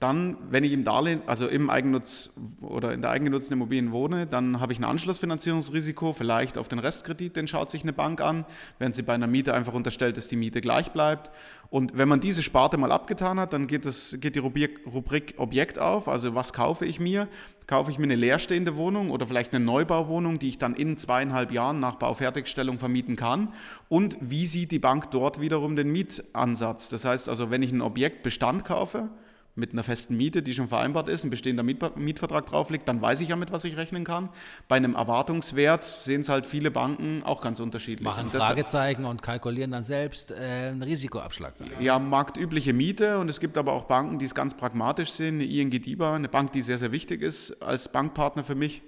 Dann, 0.00 0.38
wenn 0.48 0.64
ich 0.64 0.72
im 0.72 0.82
Darlehen, 0.82 1.20
also 1.26 1.46
im 1.46 1.68
Eigennutz 1.68 2.30
oder 2.62 2.94
in 2.94 3.02
der 3.02 3.10
eigengenutzten 3.10 3.52
Immobilien 3.52 3.92
wohne, 3.92 4.24
dann 4.24 4.58
habe 4.58 4.72
ich 4.72 4.78
ein 4.78 4.84
Anschlussfinanzierungsrisiko, 4.84 6.14
vielleicht 6.14 6.56
auf 6.56 6.68
den 6.68 6.78
Restkredit, 6.78 7.36
den 7.36 7.46
schaut 7.46 7.70
sich 7.70 7.82
eine 7.82 7.92
Bank 7.92 8.22
an, 8.22 8.46
während 8.78 8.94
sie 8.94 9.02
bei 9.02 9.12
einer 9.12 9.26
Miete 9.26 9.52
einfach 9.52 9.74
unterstellt, 9.74 10.16
dass 10.16 10.26
die 10.26 10.36
Miete 10.36 10.62
gleich 10.62 10.92
bleibt. 10.92 11.30
Und 11.68 11.98
wenn 11.98 12.08
man 12.08 12.20
diese 12.20 12.42
Sparte 12.42 12.78
mal 12.78 12.92
abgetan 12.92 13.38
hat, 13.38 13.52
dann 13.52 13.66
geht, 13.66 13.84
das, 13.84 14.16
geht 14.18 14.36
die 14.36 14.38
Rubrik, 14.38 14.80
Rubrik 14.86 15.34
Objekt 15.36 15.78
auf, 15.78 16.08
also 16.08 16.34
was 16.34 16.54
kaufe 16.54 16.86
ich 16.86 16.98
mir? 16.98 17.28
Kaufe 17.66 17.90
ich 17.90 17.98
mir 17.98 18.04
eine 18.04 18.16
leerstehende 18.16 18.78
Wohnung 18.78 19.10
oder 19.10 19.26
vielleicht 19.26 19.52
eine 19.52 19.62
Neubauwohnung, 19.62 20.38
die 20.38 20.48
ich 20.48 20.56
dann 20.56 20.74
in 20.74 20.96
zweieinhalb 20.96 21.52
Jahren 21.52 21.78
nach 21.78 21.96
Baufertigstellung 21.96 22.78
vermieten 22.78 23.16
kann? 23.16 23.52
Und 23.90 24.16
wie 24.22 24.46
sieht 24.46 24.72
die 24.72 24.78
Bank 24.78 25.10
dort 25.10 25.42
wiederum 25.42 25.76
den 25.76 25.92
Mietansatz? 25.92 26.88
Das 26.88 27.04
heißt 27.04 27.28
also, 27.28 27.50
wenn 27.50 27.62
ich 27.62 27.70
ein 27.70 27.82
Objekt 27.82 28.22
Bestand 28.22 28.64
kaufe, 28.64 29.10
mit 29.54 29.72
einer 29.72 29.82
festen 29.82 30.16
Miete, 30.16 30.42
die 30.42 30.54
schon 30.54 30.68
vereinbart 30.68 31.08
ist, 31.08 31.24
ein 31.24 31.30
bestehender 31.30 31.62
Mietvertrag 31.62 32.46
drauf 32.46 32.70
liegt, 32.70 32.88
dann 32.88 33.02
weiß 33.02 33.20
ich 33.20 33.28
ja, 33.28 33.36
mit 33.36 33.52
was 33.52 33.64
ich 33.64 33.76
rechnen 33.76 34.04
kann. 34.04 34.28
Bei 34.68 34.76
einem 34.76 34.94
Erwartungswert 34.94 35.84
sehen 35.84 36.20
es 36.20 36.28
halt 36.28 36.46
viele 36.46 36.70
Banken 36.70 37.22
auch 37.24 37.42
ganz 37.42 37.60
unterschiedlich. 37.60 38.04
Machen 38.04 38.24
und 38.24 38.30
Fragezeichen 38.30 39.04
und 39.04 39.22
kalkulieren 39.22 39.72
dann 39.72 39.84
selbst 39.84 40.30
äh, 40.30 40.68
einen 40.70 40.82
Risikoabschlag. 40.82 41.54
Ja, 41.80 41.98
marktübliche 41.98 42.72
Miete 42.72 43.18
und 43.18 43.28
es 43.28 43.40
gibt 43.40 43.58
aber 43.58 43.72
auch 43.72 43.84
Banken, 43.84 44.18
die 44.18 44.24
es 44.24 44.34
ganz 44.34 44.56
pragmatisch 44.56 45.10
sehen. 45.10 45.36
Eine 45.36 45.44
ING 45.44 45.70
DIBA, 45.70 46.14
eine 46.14 46.28
Bank, 46.28 46.52
die 46.52 46.62
sehr, 46.62 46.78
sehr 46.78 46.92
wichtig 46.92 47.22
ist 47.22 47.62
als 47.62 47.90
Bankpartner 47.90 48.44
für 48.44 48.54
mich, 48.54 48.82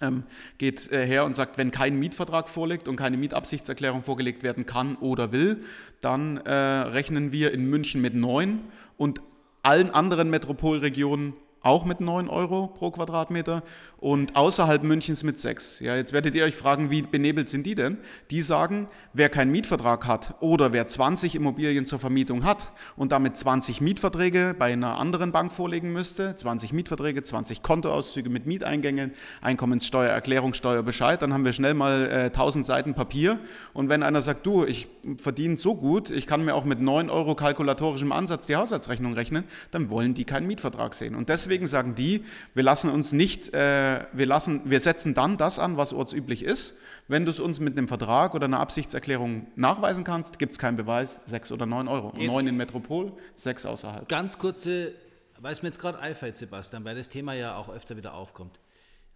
ähm, 0.00 0.24
geht 0.58 0.90
äh, 0.92 1.06
her 1.06 1.24
und 1.24 1.34
sagt, 1.34 1.58
wenn 1.58 1.70
kein 1.70 1.98
Mietvertrag 1.98 2.48
vorliegt 2.48 2.88
und 2.88 2.96
keine 2.96 3.16
Mietabsichtserklärung 3.16 4.02
vorgelegt 4.02 4.42
werden 4.42 4.66
kann 4.66 4.96
oder 4.96 5.32
will, 5.32 5.64
dann 6.00 6.36
äh, 6.38 6.52
rechnen 6.52 7.32
wir 7.32 7.52
in 7.52 7.68
München 7.68 8.00
mit 8.00 8.14
9 8.14 8.60
und 8.96 9.20
allen 9.66 9.90
anderen 9.90 10.30
Metropolregionen 10.30 11.34
auch 11.66 11.84
mit 11.84 12.00
9 12.00 12.28
Euro 12.28 12.68
pro 12.68 12.92
Quadratmeter 12.92 13.62
und 13.98 14.36
außerhalb 14.36 14.84
Münchens 14.84 15.24
mit 15.24 15.36
6. 15.36 15.80
Ja, 15.80 15.96
jetzt 15.96 16.12
werdet 16.12 16.36
ihr 16.36 16.44
euch 16.44 16.54
fragen, 16.54 16.90
wie 16.90 17.02
benebelt 17.02 17.48
sind 17.48 17.66
die 17.66 17.74
denn? 17.74 17.98
Die 18.30 18.40
sagen, 18.40 18.88
wer 19.12 19.28
keinen 19.28 19.50
Mietvertrag 19.50 20.06
hat 20.06 20.36
oder 20.40 20.72
wer 20.72 20.86
20 20.86 21.34
Immobilien 21.34 21.84
zur 21.84 21.98
Vermietung 21.98 22.44
hat 22.44 22.72
und 22.94 23.10
damit 23.10 23.36
20 23.36 23.80
Mietverträge 23.80 24.54
bei 24.56 24.72
einer 24.72 24.98
anderen 24.98 25.32
Bank 25.32 25.52
vorlegen 25.52 25.92
müsste, 25.92 26.36
20 26.36 26.72
Mietverträge, 26.72 27.24
20 27.24 27.62
Kontoauszüge 27.62 28.30
mit 28.30 28.46
Mieteingängen, 28.46 29.12
Einkommenssteuer, 29.40 30.10
Erklärungssteuer, 30.10 30.84
Bescheid, 30.84 31.20
dann 31.20 31.34
haben 31.34 31.44
wir 31.44 31.52
schnell 31.52 31.74
mal 31.74 32.08
äh, 32.08 32.24
1000 32.26 32.64
Seiten 32.64 32.94
Papier 32.94 33.40
und 33.72 33.88
wenn 33.88 34.04
einer 34.04 34.22
sagt, 34.22 34.46
du, 34.46 34.64
ich 34.64 34.86
verdiene 35.18 35.56
so 35.56 35.74
gut, 35.74 36.10
ich 36.10 36.28
kann 36.28 36.44
mir 36.44 36.54
auch 36.54 36.64
mit 36.64 36.80
9 36.80 37.10
Euro 37.10 37.34
kalkulatorischem 37.34 38.12
Ansatz 38.12 38.46
die 38.46 38.54
Haushaltsrechnung 38.54 39.14
rechnen, 39.14 39.44
dann 39.72 39.90
wollen 39.90 40.14
die 40.14 40.24
keinen 40.24 40.46
Mietvertrag 40.46 40.94
sehen. 40.94 41.16
Und 41.16 41.28
deswegen 41.28 41.55
sagen 41.64 41.94
die, 41.94 42.24
wir 42.54 42.62
lassen 42.62 42.90
uns 42.90 43.12
nicht 43.12 43.54
äh, 43.54 44.04
wir, 44.12 44.26
lassen, 44.26 44.62
wir 44.64 44.80
setzen 44.80 45.14
dann 45.14 45.36
das 45.36 45.58
an, 45.58 45.76
was 45.76 45.92
ortsüblich 45.92 46.42
ist. 46.42 46.76
Wenn 47.08 47.24
du 47.24 47.30
es 47.30 47.40
uns 47.40 47.60
mit 47.60 47.78
einem 47.78 47.88
Vertrag 47.88 48.34
oder 48.34 48.44
einer 48.44 48.60
Absichtserklärung 48.60 49.46
nachweisen 49.56 50.04
kannst, 50.04 50.38
gibt 50.38 50.52
es 50.52 50.58
keinen 50.58 50.76
Beweis, 50.76 51.20
6 51.24 51.52
oder 51.52 51.64
9 51.64 51.88
Euro. 51.88 52.10
Geht. 52.10 52.26
9 52.26 52.48
in 52.48 52.56
Metropol, 52.56 53.12
6 53.36 53.64
außerhalb. 53.64 54.08
Ganz 54.08 54.38
kurze, 54.38 54.92
weil 55.40 55.52
es 55.52 55.62
mir 55.62 55.68
jetzt 55.68 55.78
gerade 55.78 55.98
einfällt, 55.98 56.36
Sebastian, 56.36 56.84
weil 56.84 56.96
das 56.96 57.08
Thema 57.08 57.32
ja 57.32 57.56
auch 57.56 57.68
öfter 57.68 57.96
wieder 57.96 58.14
aufkommt. 58.14 58.60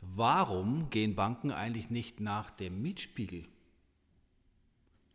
Warum 0.00 0.88
gehen 0.88 1.14
Banken 1.14 1.50
eigentlich 1.50 1.90
nicht 1.90 2.20
nach 2.20 2.50
dem 2.50 2.80
Mietspiegel? 2.80 3.44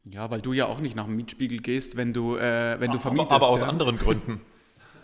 Ja, 0.03 0.29
weil 0.29 0.41
du 0.41 0.53
ja 0.53 0.67
auch 0.67 0.79
nicht 0.79 0.95
nach 0.95 1.05
dem 1.05 1.15
Mietspiegel 1.15 1.59
gehst, 1.59 1.97
wenn 1.97 2.13
du, 2.13 2.35
äh, 2.37 2.79
wenn 2.79 2.91
du 2.91 2.99
vermietest. 2.99 3.31
Aber, 3.31 3.45
aber 3.45 3.53
aus 3.53 3.61
ja. 3.61 3.67
anderen 3.67 3.97
Gründen. 3.97 4.41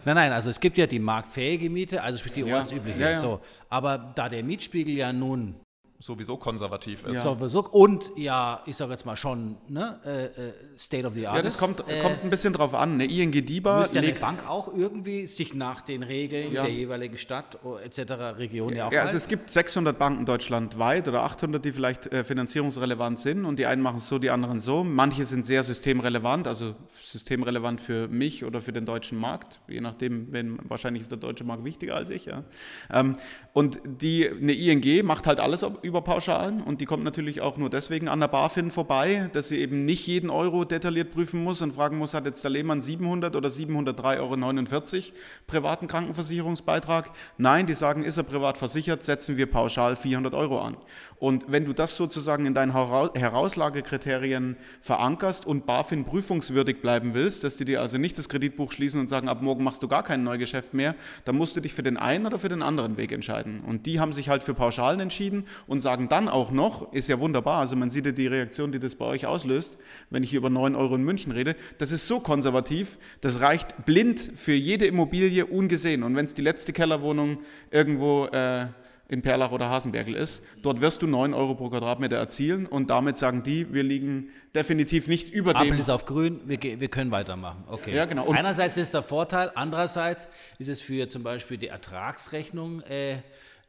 Nein, 0.05 0.15
nein, 0.15 0.31
also 0.31 0.49
es 0.49 0.59
gibt 0.59 0.77
ja 0.77 0.87
die 0.87 0.99
marktfähige 0.99 1.69
Miete, 1.69 2.01
also 2.01 2.17
sprich 2.17 2.33
die 2.33 2.41
ja, 2.41 2.57
ortsübliche. 2.57 2.99
Ja, 2.99 3.09
ja. 3.11 3.19
So. 3.19 3.41
Aber 3.69 4.11
da 4.15 4.29
der 4.29 4.43
Mietspiegel 4.43 4.95
ja 4.95 5.13
nun 5.13 5.55
sowieso 6.01 6.37
konservativ 6.37 7.05
ist. 7.05 7.15
Ja. 7.15 7.21
Sowieso. 7.21 7.63
Und 7.69 8.11
ja, 8.15 8.61
ich 8.65 8.75
sage 8.75 8.91
jetzt 8.91 9.05
mal 9.05 9.15
schon, 9.15 9.57
ne, 9.67 9.99
äh, 10.03 10.25
äh, 10.25 10.53
State 10.77 11.05
of 11.05 11.13
the 11.13 11.27
Art. 11.27 11.37
Ja, 11.37 11.43
das 11.43 11.57
kommt, 11.57 11.83
äh, 11.87 11.99
kommt 12.01 12.23
ein 12.23 12.29
bisschen 12.29 12.53
drauf 12.53 12.73
an. 12.73 12.93
Eine 12.93 13.05
ING 13.05 13.31
DIBA 13.31 13.79
müsste 13.79 13.95
ja 13.95 14.01
eine 14.01 14.13
Bank 14.13 14.47
auch 14.47 14.73
irgendwie 14.73 15.27
sich 15.27 15.53
nach 15.53 15.81
den 15.81 16.03
Regeln 16.03 16.51
ja. 16.51 16.63
der 16.63 16.73
jeweiligen 16.73 17.17
Stadt 17.17 17.59
etc. 17.83 18.11
Region 18.37 18.75
ja 18.75 18.87
auch 18.87 18.91
Ja, 18.91 19.03
also 19.03 19.17
es 19.17 19.27
gibt 19.27 19.49
600 19.49 19.97
Banken 19.97 20.25
deutschlandweit 20.25 21.07
oder 21.07 21.23
800, 21.23 21.63
die 21.63 21.71
vielleicht 21.71 22.07
äh, 22.07 22.23
finanzierungsrelevant 22.23 23.19
sind 23.19 23.45
und 23.45 23.59
die 23.59 23.65
einen 23.65 23.81
machen 23.81 23.97
es 23.97 24.07
so, 24.07 24.17
die 24.17 24.31
anderen 24.31 24.59
so. 24.59 24.83
Manche 24.83 25.25
sind 25.25 25.45
sehr 25.45 25.63
systemrelevant, 25.63 26.47
also 26.47 26.75
systemrelevant 26.87 27.79
für 27.79 28.07
mich 28.07 28.43
oder 28.43 28.61
für 28.61 28.73
den 28.73 28.85
deutschen 28.85 29.19
Markt, 29.19 29.59
je 29.67 29.81
nachdem, 29.81 30.31
wenn 30.31 30.57
wahrscheinlich 30.63 31.01
ist 31.01 31.11
der 31.11 31.19
deutsche 31.19 31.43
Markt 31.43 31.63
wichtiger 31.63 31.95
als 31.95 32.09
ich. 32.09 32.25
Ja. 32.25 32.43
Ähm, 32.91 33.15
und 33.53 33.79
die, 33.85 34.27
eine 34.29 34.53
ING 34.53 35.05
macht 35.05 35.27
halt 35.27 35.39
alles 35.39 35.65
über 35.81 35.90
über 35.91 36.01
Pauschalen 36.01 36.61
und 36.61 36.79
die 36.79 36.85
kommt 36.85 37.03
natürlich 37.03 37.41
auch 37.41 37.57
nur 37.57 37.69
deswegen 37.69 38.07
an 38.07 38.21
der 38.21 38.29
BaFin 38.29 38.71
vorbei, 38.71 39.29
dass 39.33 39.49
sie 39.49 39.59
eben 39.59 39.83
nicht 39.83 40.07
jeden 40.07 40.29
Euro 40.29 40.63
detailliert 40.63 41.11
prüfen 41.11 41.43
muss 41.43 41.61
und 41.61 41.73
fragen 41.73 41.97
muss, 41.97 42.13
hat 42.13 42.25
jetzt 42.25 42.45
der 42.45 42.51
Lehmann 42.51 42.81
700 42.81 43.35
oder 43.35 43.49
703,49 43.49 44.17
Euro 44.19 45.13
privaten 45.47 45.87
Krankenversicherungsbeitrag? 45.87 47.11
Nein, 47.37 47.65
die 47.65 47.73
sagen, 47.73 48.03
ist 48.03 48.15
er 48.15 48.23
privat 48.23 48.57
versichert, 48.57 49.03
setzen 49.03 49.35
wir 49.35 49.51
pauschal 49.51 49.97
400 49.97 50.33
Euro 50.33 50.61
an. 50.61 50.77
Und 51.19 51.51
wenn 51.51 51.65
du 51.65 51.73
das 51.73 51.97
sozusagen 51.97 52.45
in 52.45 52.53
deinen 52.53 52.73
Herauslagekriterien 52.73 54.55
verankerst 54.79 55.45
und 55.45 55.65
BaFin 55.65 56.05
prüfungswürdig 56.05 56.81
bleiben 56.81 57.13
willst, 57.13 57.43
dass 57.43 57.57
die 57.57 57.65
dir 57.65 57.81
also 57.81 57.97
nicht 57.97 58.17
das 58.17 58.29
Kreditbuch 58.29 58.71
schließen 58.71 59.01
und 59.01 59.09
sagen, 59.09 59.27
ab 59.27 59.41
morgen 59.41 59.65
machst 59.65 59.83
du 59.83 59.89
gar 59.89 60.03
kein 60.03 60.23
Neugeschäft 60.23 60.73
mehr, 60.73 60.95
dann 61.25 61.35
musst 61.35 61.57
du 61.57 61.59
dich 61.59 61.73
für 61.73 61.83
den 61.83 61.97
einen 61.97 62.25
oder 62.25 62.39
für 62.39 62.47
den 62.47 62.61
anderen 62.61 62.95
Weg 62.95 63.11
entscheiden. 63.11 63.59
Und 63.61 63.85
die 63.85 63.99
haben 63.99 64.13
sich 64.13 64.29
halt 64.29 64.41
für 64.41 64.53
Pauschalen 64.53 65.01
entschieden 65.01 65.45
und 65.67 65.80
sagen 65.81 66.07
dann 66.07 66.29
auch 66.29 66.51
noch, 66.51 66.93
ist 66.93 67.09
ja 67.09 67.19
wunderbar, 67.19 67.59
also 67.59 67.75
man 67.75 67.89
sieht 67.89 68.05
ja 68.05 68.11
die 68.11 68.27
Reaktion, 68.27 68.71
die 68.71 68.79
das 68.79 68.95
bei 68.95 69.05
euch 69.05 69.25
auslöst, 69.25 69.77
wenn 70.09 70.23
ich 70.23 70.29
hier 70.29 70.37
über 70.39 70.49
9 70.49 70.75
Euro 70.75 70.95
in 70.95 71.03
München 71.03 71.31
rede, 71.31 71.55
das 71.77 71.91
ist 71.91 72.07
so 72.07 72.19
konservativ, 72.19 72.97
das 73.19 73.41
reicht 73.41 73.85
blind 73.85 74.19
für 74.35 74.53
jede 74.53 74.85
Immobilie 74.85 75.45
ungesehen. 75.45 76.03
Und 76.03 76.15
wenn 76.15 76.25
es 76.25 76.33
die 76.33 76.41
letzte 76.41 76.71
Kellerwohnung 76.71 77.39
irgendwo 77.71 78.27
äh, 78.27 78.67
in 79.11 79.21
Perlach 79.21 79.51
oder 79.51 79.69
Hasenbergel 79.69 80.15
ist, 80.15 80.41
dort 80.61 80.79
wirst 80.79 81.01
du 81.01 81.07
9 81.07 81.33
Euro 81.33 81.55
pro 81.55 81.69
Quadratmeter 81.69 82.15
erzielen 82.15 82.65
und 82.65 82.89
damit 82.89 83.17
sagen 83.17 83.43
die, 83.43 83.73
wir 83.73 83.83
liegen 83.83 84.29
definitiv 84.55 85.09
nicht 85.09 85.29
über 85.29 85.53
Ampel 85.53 85.71
dem. 85.71 85.79
ist 85.79 85.89
auf 85.89 86.05
grün, 86.05 86.39
wir, 86.45 86.57
wir 86.61 86.87
können 86.87 87.11
weitermachen. 87.11 87.65
Okay. 87.67 87.93
Ja, 87.93 88.05
genau. 88.05 88.25
Und 88.25 88.37
Einerseits 88.37 88.77
ist 88.77 88.93
der 88.93 89.03
Vorteil, 89.03 89.51
andererseits 89.53 90.29
ist 90.59 90.69
es 90.69 90.81
für 90.81 91.09
zum 91.09 91.23
Beispiel 91.23 91.57
die 91.57 91.67
Ertragsrechnung 91.67 92.81
äh, 92.83 93.17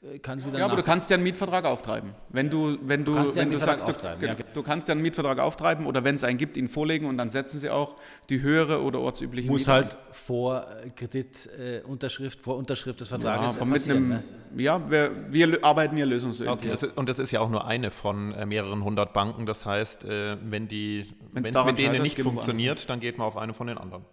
äh, 0.03 0.19
kann 0.19 0.39
es 0.39 0.47
wieder 0.47 0.59
Ja, 0.59 0.67
aber 0.67 0.77
du 0.77 0.83
kannst 0.83 1.11
ja 1.11 1.15
einen 1.15 1.25
Mietvertrag 1.25 1.65
auftreiben. 1.65 2.15
Wenn 2.31 2.51
du, 2.51 2.79
wenn 2.83 3.05
du, 3.05 3.15
kannst 3.15 3.37
ja 3.37 3.43
wenn 3.43 3.49
einen 3.49 3.59
du 3.59 3.65
sagst, 3.65 3.87
du, 3.87 3.93
Mietvertrag 3.93 4.21
genau, 4.21 4.33
ja. 4.33 4.39
du 4.53 4.63
kannst 4.63 4.89
ja 4.89 4.93
einen 4.93 5.03
Mietvertrag 5.03 5.39
auftreiben 5.39 5.87
oder 5.87 6.05
wenn 6.05 6.15
es 6.17 6.25
einen 6.25 6.39
gibt, 6.39 6.57
ihn 6.57 6.69
vorlegen 6.69 7.07
und 7.07 7.19
dann 7.19 7.31
setzen 7.31 7.59
sie 7.59 7.71
auch 7.71 7.97
die 8.29 8.41
höhere 8.41 8.83
oder 8.83 9.01
ortsübliche 9.01 9.49
muss 9.49 9.61
Miete 9.61 9.73
halt 9.73 9.97
vor 10.11 10.67
äh, 10.85 10.91
Kreditunterschrift, 10.91 11.85
äh, 11.87 11.89
Unterschrift- 11.89 12.41
vor 12.41 12.57
Unterschrift 12.57 13.01
des 13.01 13.11
Ja, 13.11 13.19
Vertrages 13.19 13.57
aber 13.57 13.67
mit 13.67 13.89
einem, 13.89 14.09
ne? 14.09 14.25
ja, 14.57 14.91
wir, 14.91 15.33
wir 15.33 15.65
arbeiten 15.65 15.97
ja 15.97 16.05
lösungsorientiert. 16.05 16.73
Das 16.73 16.83
ist, 16.83 16.97
und 16.97 17.09
das 17.09 17.19
ist 17.19 17.31
ja 17.31 17.41
auch 17.41 17.51
nur 17.51 17.67
eine 17.67 17.91
von 17.91 18.33
äh, 18.33 18.45
mehreren 18.47 18.85
hundert 18.85 19.13
Banken. 19.13 19.47
Das 19.47 19.65
heißt, 19.67 20.05
äh, 20.05 20.37
wenn 20.43 20.69
die, 20.69 21.07
wenn 21.33 21.45
es 21.45 21.65
mit 21.65 21.79
denen 21.79 22.03
nicht 22.03 22.21
funktioniert, 22.21 22.91
dann 22.91 23.01
geht 23.01 23.19
man 23.19 23.27
auf 23.27 23.37
eine 23.37 23.55
von 23.55 23.67
den 23.67 23.79
anderen. 23.79 24.05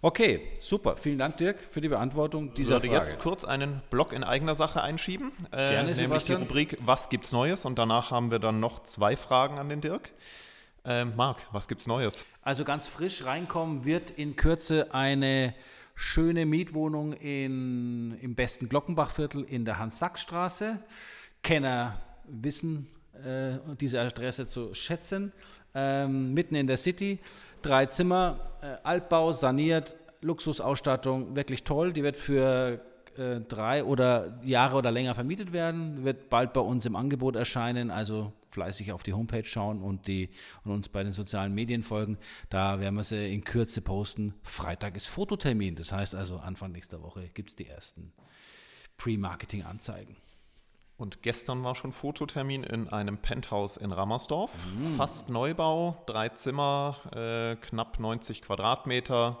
Okay, 0.00 0.40
super. 0.60 0.96
Vielen 0.96 1.18
Dank, 1.18 1.38
Dirk, 1.38 1.58
für 1.58 1.80
die 1.80 1.88
Beantwortung 1.88 2.54
dieser 2.54 2.76
Ich 2.76 2.82
würde 2.84 2.94
Frage. 2.94 3.10
jetzt 3.10 3.18
kurz 3.20 3.44
einen 3.44 3.82
Blog 3.90 4.12
in 4.12 4.22
eigener 4.22 4.54
Sache 4.54 4.80
einschieben, 4.80 5.32
äh, 5.50 5.56
Gerne, 5.56 5.94
nämlich 5.94 6.24
die. 6.24 6.34
Rubrik 6.34 6.78
Was 6.84 7.08
gibt's 7.08 7.32
Neues? 7.32 7.64
Und 7.64 7.78
danach 7.78 8.12
haben 8.12 8.30
wir 8.30 8.38
dann 8.38 8.60
noch 8.60 8.82
zwei 8.84 9.16
Fragen 9.16 9.58
an 9.58 9.68
den 9.68 9.80
Dirk. 9.80 10.10
Ähm, 10.84 11.14
Marc, 11.16 11.38
was 11.50 11.66
gibt's 11.66 11.88
Neues? 11.88 12.26
Also 12.42 12.64
ganz 12.64 12.86
frisch 12.86 13.24
reinkommen 13.24 13.84
wird 13.84 14.10
in 14.10 14.36
Kürze 14.36 14.94
eine 14.94 15.52
schöne 15.96 16.46
Mietwohnung 16.46 17.12
in, 17.14 18.16
im 18.20 18.36
besten 18.36 18.68
Glockenbachviertel 18.68 19.42
in 19.42 19.64
der 19.64 19.78
Hans-Sachs-Straße. 19.78 20.78
Kenner 21.42 22.00
wissen 22.28 22.86
äh, 23.24 23.58
diese 23.80 24.00
Adresse 24.00 24.46
zu 24.46 24.72
schätzen. 24.74 25.32
Ähm, 25.74 26.34
mitten 26.34 26.54
in 26.54 26.66
der 26.66 26.76
City. 26.76 27.18
Drei 27.62 27.86
Zimmer, 27.86 28.38
äh, 28.62 28.76
Altbau, 28.82 29.32
saniert, 29.32 29.96
Luxusausstattung, 30.20 31.36
wirklich 31.36 31.64
toll. 31.64 31.92
Die 31.92 32.02
wird 32.02 32.16
für 32.16 32.80
äh, 33.18 33.40
drei 33.40 33.82
oder 33.82 34.38
Jahre 34.44 34.76
oder 34.76 34.92
länger 34.92 35.14
vermietet 35.14 35.52
werden, 35.52 36.04
wird 36.04 36.30
bald 36.30 36.52
bei 36.52 36.60
uns 36.60 36.86
im 36.86 36.94
Angebot 36.94 37.34
erscheinen, 37.34 37.90
also 37.90 38.32
fleißig 38.50 38.92
auf 38.92 39.02
die 39.02 39.12
Homepage 39.12 39.44
schauen 39.44 39.82
und, 39.82 40.06
die, 40.06 40.30
und 40.64 40.72
uns 40.72 40.88
bei 40.88 41.02
den 41.02 41.12
sozialen 41.12 41.52
Medien 41.52 41.82
folgen. 41.82 42.16
Da 42.48 42.78
werden 42.78 42.94
wir 42.94 43.04
sie 43.04 43.32
in 43.32 43.42
Kürze 43.42 43.80
posten. 43.80 44.34
Freitag 44.42 44.96
ist 44.96 45.06
Fototermin, 45.06 45.74
das 45.74 45.92
heißt 45.92 46.14
also 46.14 46.38
Anfang 46.38 46.72
nächster 46.72 47.02
Woche 47.02 47.28
gibt 47.34 47.50
es 47.50 47.56
die 47.56 47.66
ersten 47.66 48.12
Pre-Marketing-Anzeigen. 48.98 50.16
Und 50.98 51.22
gestern 51.22 51.62
war 51.62 51.76
schon 51.76 51.92
Fototermin 51.92 52.64
in 52.64 52.88
einem 52.88 53.18
Penthouse 53.18 53.76
in 53.76 53.92
Rammersdorf. 53.92 54.50
Mhm. 54.76 54.96
Fast 54.96 55.28
Neubau, 55.28 55.96
drei 56.06 56.28
Zimmer, 56.30 56.96
äh, 57.14 57.54
knapp 57.56 58.00
90 58.00 58.42
Quadratmeter. 58.42 59.38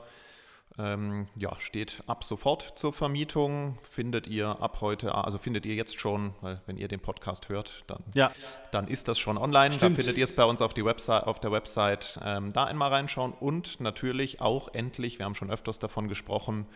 Ähm, 0.78 1.26
ja, 1.34 1.58
steht 1.58 2.04
ab 2.06 2.22
sofort 2.22 2.78
zur 2.78 2.92
Vermietung. 2.92 3.76
Findet 3.82 4.28
ihr 4.28 4.62
ab 4.62 4.78
heute, 4.80 5.12
also 5.12 5.36
findet 5.36 5.66
ihr 5.66 5.74
jetzt 5.74 5.98
schon, 5.98 6.34
weil 6.40 6.60
wenn 6.66 6.76
ihr 6.76 6.86
den 6.86 7.00
Podcast 7.00 7.48
hört, 7.48 7.82
dann, 7.88 8.04
Ja. 8.14 8.30
dann 8.70 8.86
ist 8.86 9.08
das 9.08 9.18
schon 9.18 9.36
online. 9.36 9.74
Stimmt. 9.74 9.92
Da 9.94 9.96
findet 9.96 10.16
ihr 10.16 10.22
es 10.22 10.36
bei 10.36 10.44
uns 10.44 10.62
auf, 10.62 10.74
die 10.74 10.84
Website, 10.84 11.24
auf 11.26 11.40
der 11.40 11.50
Website. 11.50 12.20
Ähm, 12.22 12.52
da 12.52 12.66
einmal 12.66 12.90
reinschauen 12.90 13.32
und 13.32 13.80
natürlich 13.80 14.40
auch 14.40 14.72
endlich, 14.72 15.18
wir 15.18 15.26
haben 15.26 15.34
schon 15.34 15.50
öfters 15.50 15.80
davon 15.80 16.06
gesprochen, 16.06 16.66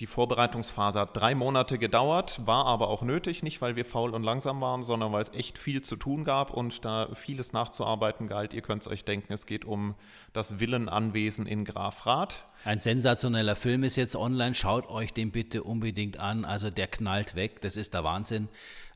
die 0.00 0.06
Vorbereitungsphase 0.06 1.00
hat 1.00 1.16
drei 1.16 1.34
Monate 1.34 1.78
gedauert, 1.78 2.46
war 2.46 2.66
aber 2.66 2.88
auch 2.88 3.00
nötig, 3.00 3.42
nicht 3.42 3.62
weil 3.62 3.76
wir 3.76 3.86
faul 3.86 4.14
und 4.14 4.22
langsam 4.22 4.60
waren, 4.60 4.82
sondern 4.82 5.10
weil 5.10 5.22
es 5.22 5.32
echt 5.32 5.56
viel 5.56 5.80
zu 5.80 5.96
tun 5.96 6.24
gab 6.24 6.50
und 6.50 6.84
da 6.84 7.08
vieles 7.14 7.54
nachzuarbeiten 7.54 8.26
galt. 8.26 8.52
Ihr 8.52 8.60
könnt 8.60 8.82
es 8.82 8.88
euch 8.88 9.06
denken, 9.06 9.32
es 9.32 9.46
geht 9.46 9.64
um 9.64 9.94
das 10.34 10.60
Villenanwesen 10.60 11.46
in 11.46 11.64
Grafrath. 11.64 12.44
Ein 12.64 12.78
sensationeller 12.78 13.56
Film 13.56 13.84
ist 13.84 13.96
jetzt 13.96 14.16
online. 14.16 14.54
Schaut 14.54 14.90
euch 14.90 15.14
den 15.14 15.30
bitte 15.30 15.62
unbedingt 15.62 16.20
an. 16.20 16.44
Also 16.44 16.68
der 16.68 16.88
knallt 16.88 17.34
weg. 17.34 17.62
Das 17.62 17.78
ist 17.78 17.94
der 17.94 18.04
Wahnsinn. 18.04 18.48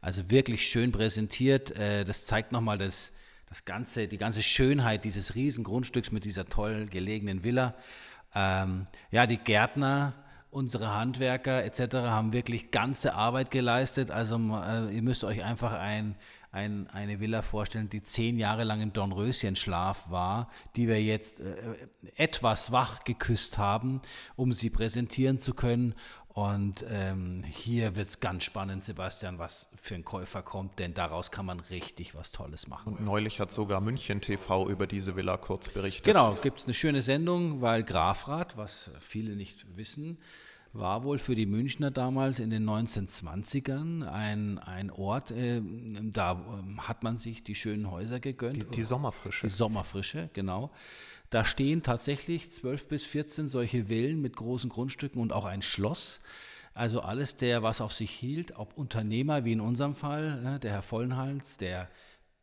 Also 0.02 0.30
wirklich 0.30 0.68
schön 0.68 0.92
präsentiert. 0.92 1.70
Äh, 1.70 2.04
Das 2.04 2.26
zeigt 2.26 2.52
nochmal 2.52 2.76
das, 2.76 3.12
das 3.48 3.64
ganze, 3.64 4.06
die 4.06 4.18
ganze 4.18 4.42
Schönheit 4.42 5.04
dieses 5.04 5.34
riesen 5.34 5.64
Grundstücks 5.64 6.10
mit 6.10 6.26
dieser 6.26 6.46
toll 6.46 6.88
gelegenen 6.90 7.42
Villa. 7.42 7.74
Ähm, 8.34 8.86
ja, 9.10 9.26
die 9.26 9.38
Gärtner, 9.38 10.12
unsere 10.50 10.94
Handwerker 10.94 11.64
etc. 11.64 11.94
haben 11.94 12.32
wirklich 12.32 12.70
ganze 12.70 13.14
Arbeit 13.14 13.50
geleistet. 13.50 14.10
Also 14.10 14.36
äh, 14.36 14.94
ihr 14.94 15.02
müsst 15.02 15.24
euch 15.24 15.44
einfach 15.44 15.72
ein, 15.72 16.16
ein, 16.52 16.88
eine 16.88 17.20
Villa 17.20 17.42
vorstellen, 17.42 17.88
die 17.88 18.02
zehn 18.02 18.38
Jahre 18.38 18.64
lang 18.64 18.80
im 18.80 18.92
Dornröschenschlaf 18.92 20.10
war, 20.10 20.50
die 20.74 20.88
wir 20.88 21.02
jetzt 21.02 21.40
äh, 21.40 21.54
etwas 22.16 22.72
wach 22.72 23.04
geküsst 23.04 23.58
haben, 23.58 24.00
um 24.34 24.52
sie 24.52 24.70
präsentieren 24.70 25.38
zu 25.38 25.54
können. 25.54 25.94
Und 26.40 26.86
ähm, 26.88 27.44
hier 27.46 27.96
wird 27.96 28.08
es 28.08 28.20
ganz 28.20 28.44
spannend, 28.44 28.82
Sebastian, 28.82 29.38
was 29.38 29.68
für 29.76 29.94
ein 29.94 30.06
Käufer 30.06 30.40
kommt, 30.40 30.78
denn 30.78 30.94
daraus 30.94 31.30
kann 31.30 31.44
man 31.44 31.60
richtig 31.60 32.14
was 32.14 32.32
Tolles 32.32 32.66
machen. 32.66 32.94
Und 32.94 33.04
neulich 33.04 33.40
hat 33.40 33.52
sogar 33.52 33.82
München 33.82 34.22
TV 34.22 34.66
über 34.70 34.86
diese 34.86 35.16
Villa 35.16 35.36
kurz 35.36 35.68
berichtet. 35.68 36.06
Genau, 36.06 36.38
gibt 36.40 36.60
es 36.60 36.64
eine 36.64 36.72
schöne 36.72 37.02
Sendung, 37.02 37.60
weil 37.60 37.82
Grafrath, 37.82 38.56
was 38.56 38.90
viele 39.00 39.36
nicht 39.36 39.76
wissen, 39.76 40.16
war 40.72 41.02
wohl 41.04 41.18
für 41.18 41.34
die 41.34 41.46
Münchner 41.46 41.90
damals 41.90 42.38
in 42.38 42.50
den 42.50 42.68
1920ern 42.68 44.08
ein, 44.08 44.58
ein 44.58 44.90
Ort, 44.90 45.30
äh, 45.32 45.60
da 46.12 46.32
ähm, 46.32 46.86
hat 46.86 47.02
man 47.02 47.18
sich 47.18 47.42
die 47.42 47.54
schönen 47.54 47.90
Häuser 47.90 48.20
gegönnt. 48.20 48.56
Die, 48.56 48.76
die 48.76 48.82
Sommerfrische. 48.82 49.46
Die 49.46 49.52
Sommerfrische, 49.52 50.30
genau. 50.32 50.70
Da 51.30 51.44
stehen 51.44 51.82
tatsächlich 51.82 52.50
12 52.50 52.88
bis 52.88 53.04
14 53.04 53.48
solche 53.48 53.86
Villen 53.86 54.20
mit 54.20 54.36
großen 54.36 54.70
Grundstücken 54.70 55.20
und 55.20 55.32
auch 55.32 55.44
ein 55.44 55.62
Schloss. 55.62 56.20
Also 56.72 57.00
alles, 57.00 57.36
der 57.36 57.62
was 57.62 57.80
auf 57.80 57.92
sich 57.92 58.10
hielt, 58.10 58.56
ob 58.56 58.76
Unternehmer 58.76 59.44
wie 59.44 59.52
in 59.52 59.60
unserem 59.60 59.94
Fall, 59.94 60.40
ne, 60.42 60.60
der 60.60 60.72
Herr 60.72 60.82
Vollenhals, 60.82 61.56
der 61.56 61.88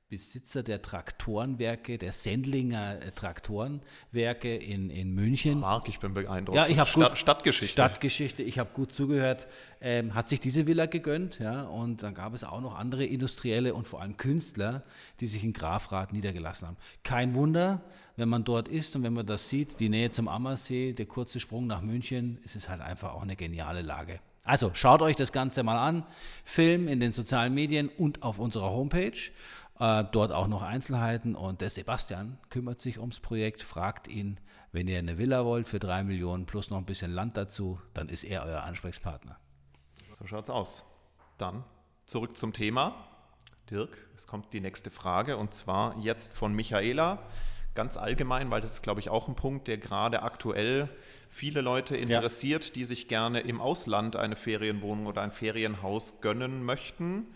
Besitzer 0.09 0.63
der 0.63 0.81
Traktorenwerke, 0.81 1.97
der 1.97 2.13
Sendlinger 2.13 3.01
äh, 3.01 3.11
Traktorenwerke 3.11 4.55
in, 4.55 4.89
in 4.89 5.13
München. 5.13 5.59
Marc, 5.59 5.89
ich 5.89 5.99
bin 5.99 6.13
beeindruckt. 6.13 6.55
Ja, 6.55 6.65
ich 6.65 6.79
habe 6.79 6.89
Stadt, 6.89 7.09
gut 7.09 7.17
Stadtgeschichte. 7.17 7.73
Stadtgeschichte. 7.73 8.41
Ich 8.41 8.57
habe 8.57 8.69
gut 8.73 8.93
zugehört. 8.93 9.47
Ähm, 9.81 10.13
hat 10.13 10.29
sich 10.29 10.39
diese 10.39 10.65
Villa 10.65 10.85
gegönnt, 10.85 11.39
ja. 11.39 11.63
Und 11.63 12.03
dann 12.03 12.13
gab 12.13 12.33
es 12.33 12.45
auch 12.45 12.61
noch 12.61 12.75
andere 12.77 13.03
Industrielle 13.03 13.73
und 13.73 13.85
vor 13.85 14.01
allem 14.01 14.15
Künstler, 14.15 14.83
die 15.19 15.27
sich 15.27 15.43
in 15.43 15.51
Grafrath 15.51 16.13
niedergelassen 16.13 16.69
haben. 16.69 16.77
Kein 17.03 17.35
Wunder, 17.35 17.81
wenn 18.15 18.29
man 18.29 18.45
dort 18.45 18.69
ist 18.69 18.95
und 18.95 19.03
wenn 19.03 19.13
man 19.13 19.25
das 19.25 19.49
sieht, 19.49 19.81
die 19.81 19.89
Nähe 19.89 20.09
zum 20.11 20.29
Ammersee, 20.29 20.93
der 20.93 21.05
kurze 21.05 21.41
Sprung 21.41 21.67
nach 21.67 21.81
München, 21.81 22.39
ist 22.45 22.55
es 22.55 22.69
halt 22.69 22.79
einfach 22.79 23.13
auch 23.13 23.23
eine 23.23 23.35
geniale 23.35 23.81
Lage. 23.81 24.21
Also 24.47 24.71
schaut 24.73 25.01
euch 25.01 25.17
das 25.17 25.33
Ganze 25.33 25.61
mal 25.61 25.77
an. 25.77 26.05
Film 26.45 26.87
in 26.87 27.01
den 27.01 27.11
sozialen 27.11 27.53
Medien 27.53 27.89
und 27.89 28.23
auf 28.23 28.39
unserer 28.39 28.69
Homepage. 28.69 29.11
Äh, 29.79 30.05
dort 30.11 30.31
auch 30.31 30.47
noch 30.47 30.63
Einzelheiten. 30.63 31.35
Und 31.35 31.61
der 31.61 31.69
Sebastian 31.69 32.37
kümmert 32.49 32.79
sich 32.79 32.99
ums 32.99 33.19
Projekt, 33.19 33.63
fragt 33.63 34.07
ihn, 34.07 34.39
wenn 34.71 34.87
ihr 34.87 34.99
eine 34.99 35.17
Villa 35.17 35.45
wollt 35.45 35.67
für 35.67 35.79
drei 35.79 36.03
Millionen 36.03 36.45
plus 36.45 36.69
noch 36.69 36.77
ein 36.77 36.85
bisschen 36.85 37.11
Land 37.11 37.37
dazu, 37.37 37.79
dann 37.93 38.09
ist 38.09 38.23
er 38.23 38.43
euer 38.45 38.63
Ansprechpartner. 38.63 39.39
So 40.11 40.25
schaut's 40.25 40.49
aus. 40.49 40.85
Dann 41.37 41.63
zurück 42.05 42.37
zum 42.37 42.53
Thema. 42.53 43.07
Dirk, 43.69 43.97
es 44.15 44.27
kommt 44.27 44.53
die 44.53 44.61
nächste 44.61 44.89
Frage 44.91 45.37
und 45.37 45.53
zwar 45.53 45.97
jetzt 45.99 46.33
von 46.33 46.53
Michaela. 46.53 47.21
Ganz 47.75 47.97
allgemein, 47.97 48.49
weil 48.49 48.61
das 48.61 48.73
ist, 48.73 48.81
glaube 48.81 49.01
ich, 49.01 49.09
auch 49.09 49.27
ein 49.27 49.35
Punkt, 49.35 49.67
der 49.67 49.77
gerade 49.77 50.23
aktuell 50.23 50.89
viele 51.29 51.61
Leute 51.61 51.95
interessiert, 51.95 52.75
die 52.75 52.85
sich 52.85 53.07
gerne 53.07 53.41
im 53.41 53.61
Ausland 53.61 54.15
eine 54.15 54.35
Ferienwohnung 54.35 55.05
oder 55.05 55.21
ein 55.21 55.31
Ferienhaus 55.31 56.21
gönnen 56.21 56.63
möchten. 56.63 57.27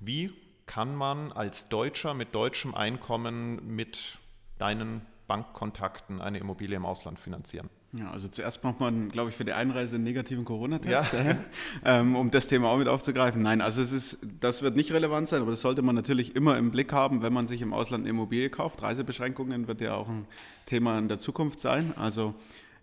Wie 0.00 0.32
kann 0.66 0.94
man 0.94 1.32
als 1.32 1.68
Deutscher 1.68 2.14
mit 2.14 2.34
deutschem 2.34 2.74
Einkommen 2.74 3.74
mit 3.74 4.18
deinen 4.58 5.02
Bankkontakten 5.26 6.20
eine 6.20 6.38
Immobilie 6.38 6.76
im 6.76 6.86
Ausland 6.86 7.18
finanzieren? 7.18 7.70
Ja, 7.96 8.10
also 8.10 8.26
zuerst 8.26 8.60
braucht 8.60 8.80
man, 8.80 9.08
glaube 9.10 9.30
ich, 9.30 9.36
für 9.36 9.44
die 9.44 9.52
Einreise 9.52 9.94
einen 9.94 10.04
negativen 10.04 10.44
Corona-Test, 10.44 11.12
ähm, 11.84 12.16
um 12.16 12.32
das 12.32 12.48
Thema 12.48 12.68
auch 12.70 12.78
mit 12.78 12.88
aufzugreifen. 12.88 13.40
Nein, 13.40 13.60
also 13.60 13.80
es 13.82 13.92
ist, 13.92 14.18
das 14.40 14.62
wird 14.62 14.74
nicht 14.74 14.90
relevant 14.90 15.28
sein, 15.28 15.42
aber 15.42 15.52
das 15.52 15.60
sollte 15.60 15.80
man 15.82 15.94
natürlich 15.94 16.34
immer 16.34 16.58
im 16.58 16.72
Blick 16.72 16.92
haben, 16.92 17.22
wenn 17.22 17.32
man 17.32 17.46
sich 17.46 17.62
im 17.62 17.72
Ausland 17.72 18.02
eine 18.02 18.10
Immobilie 18.10 18.50
kauft. 18.50 18.82
Reisebeschränkungen 18.82 19.68
wird 19.68 19.80
ja 19.80 19.94
auch 19.94 20.08
ein 20.08 20.26
Thema 20.66 20.98
in 20.98 21.06
der 21.06 21.18
Zukunft 21.18 21.60
sein. 21.60 21.94
Also 21.96 22.34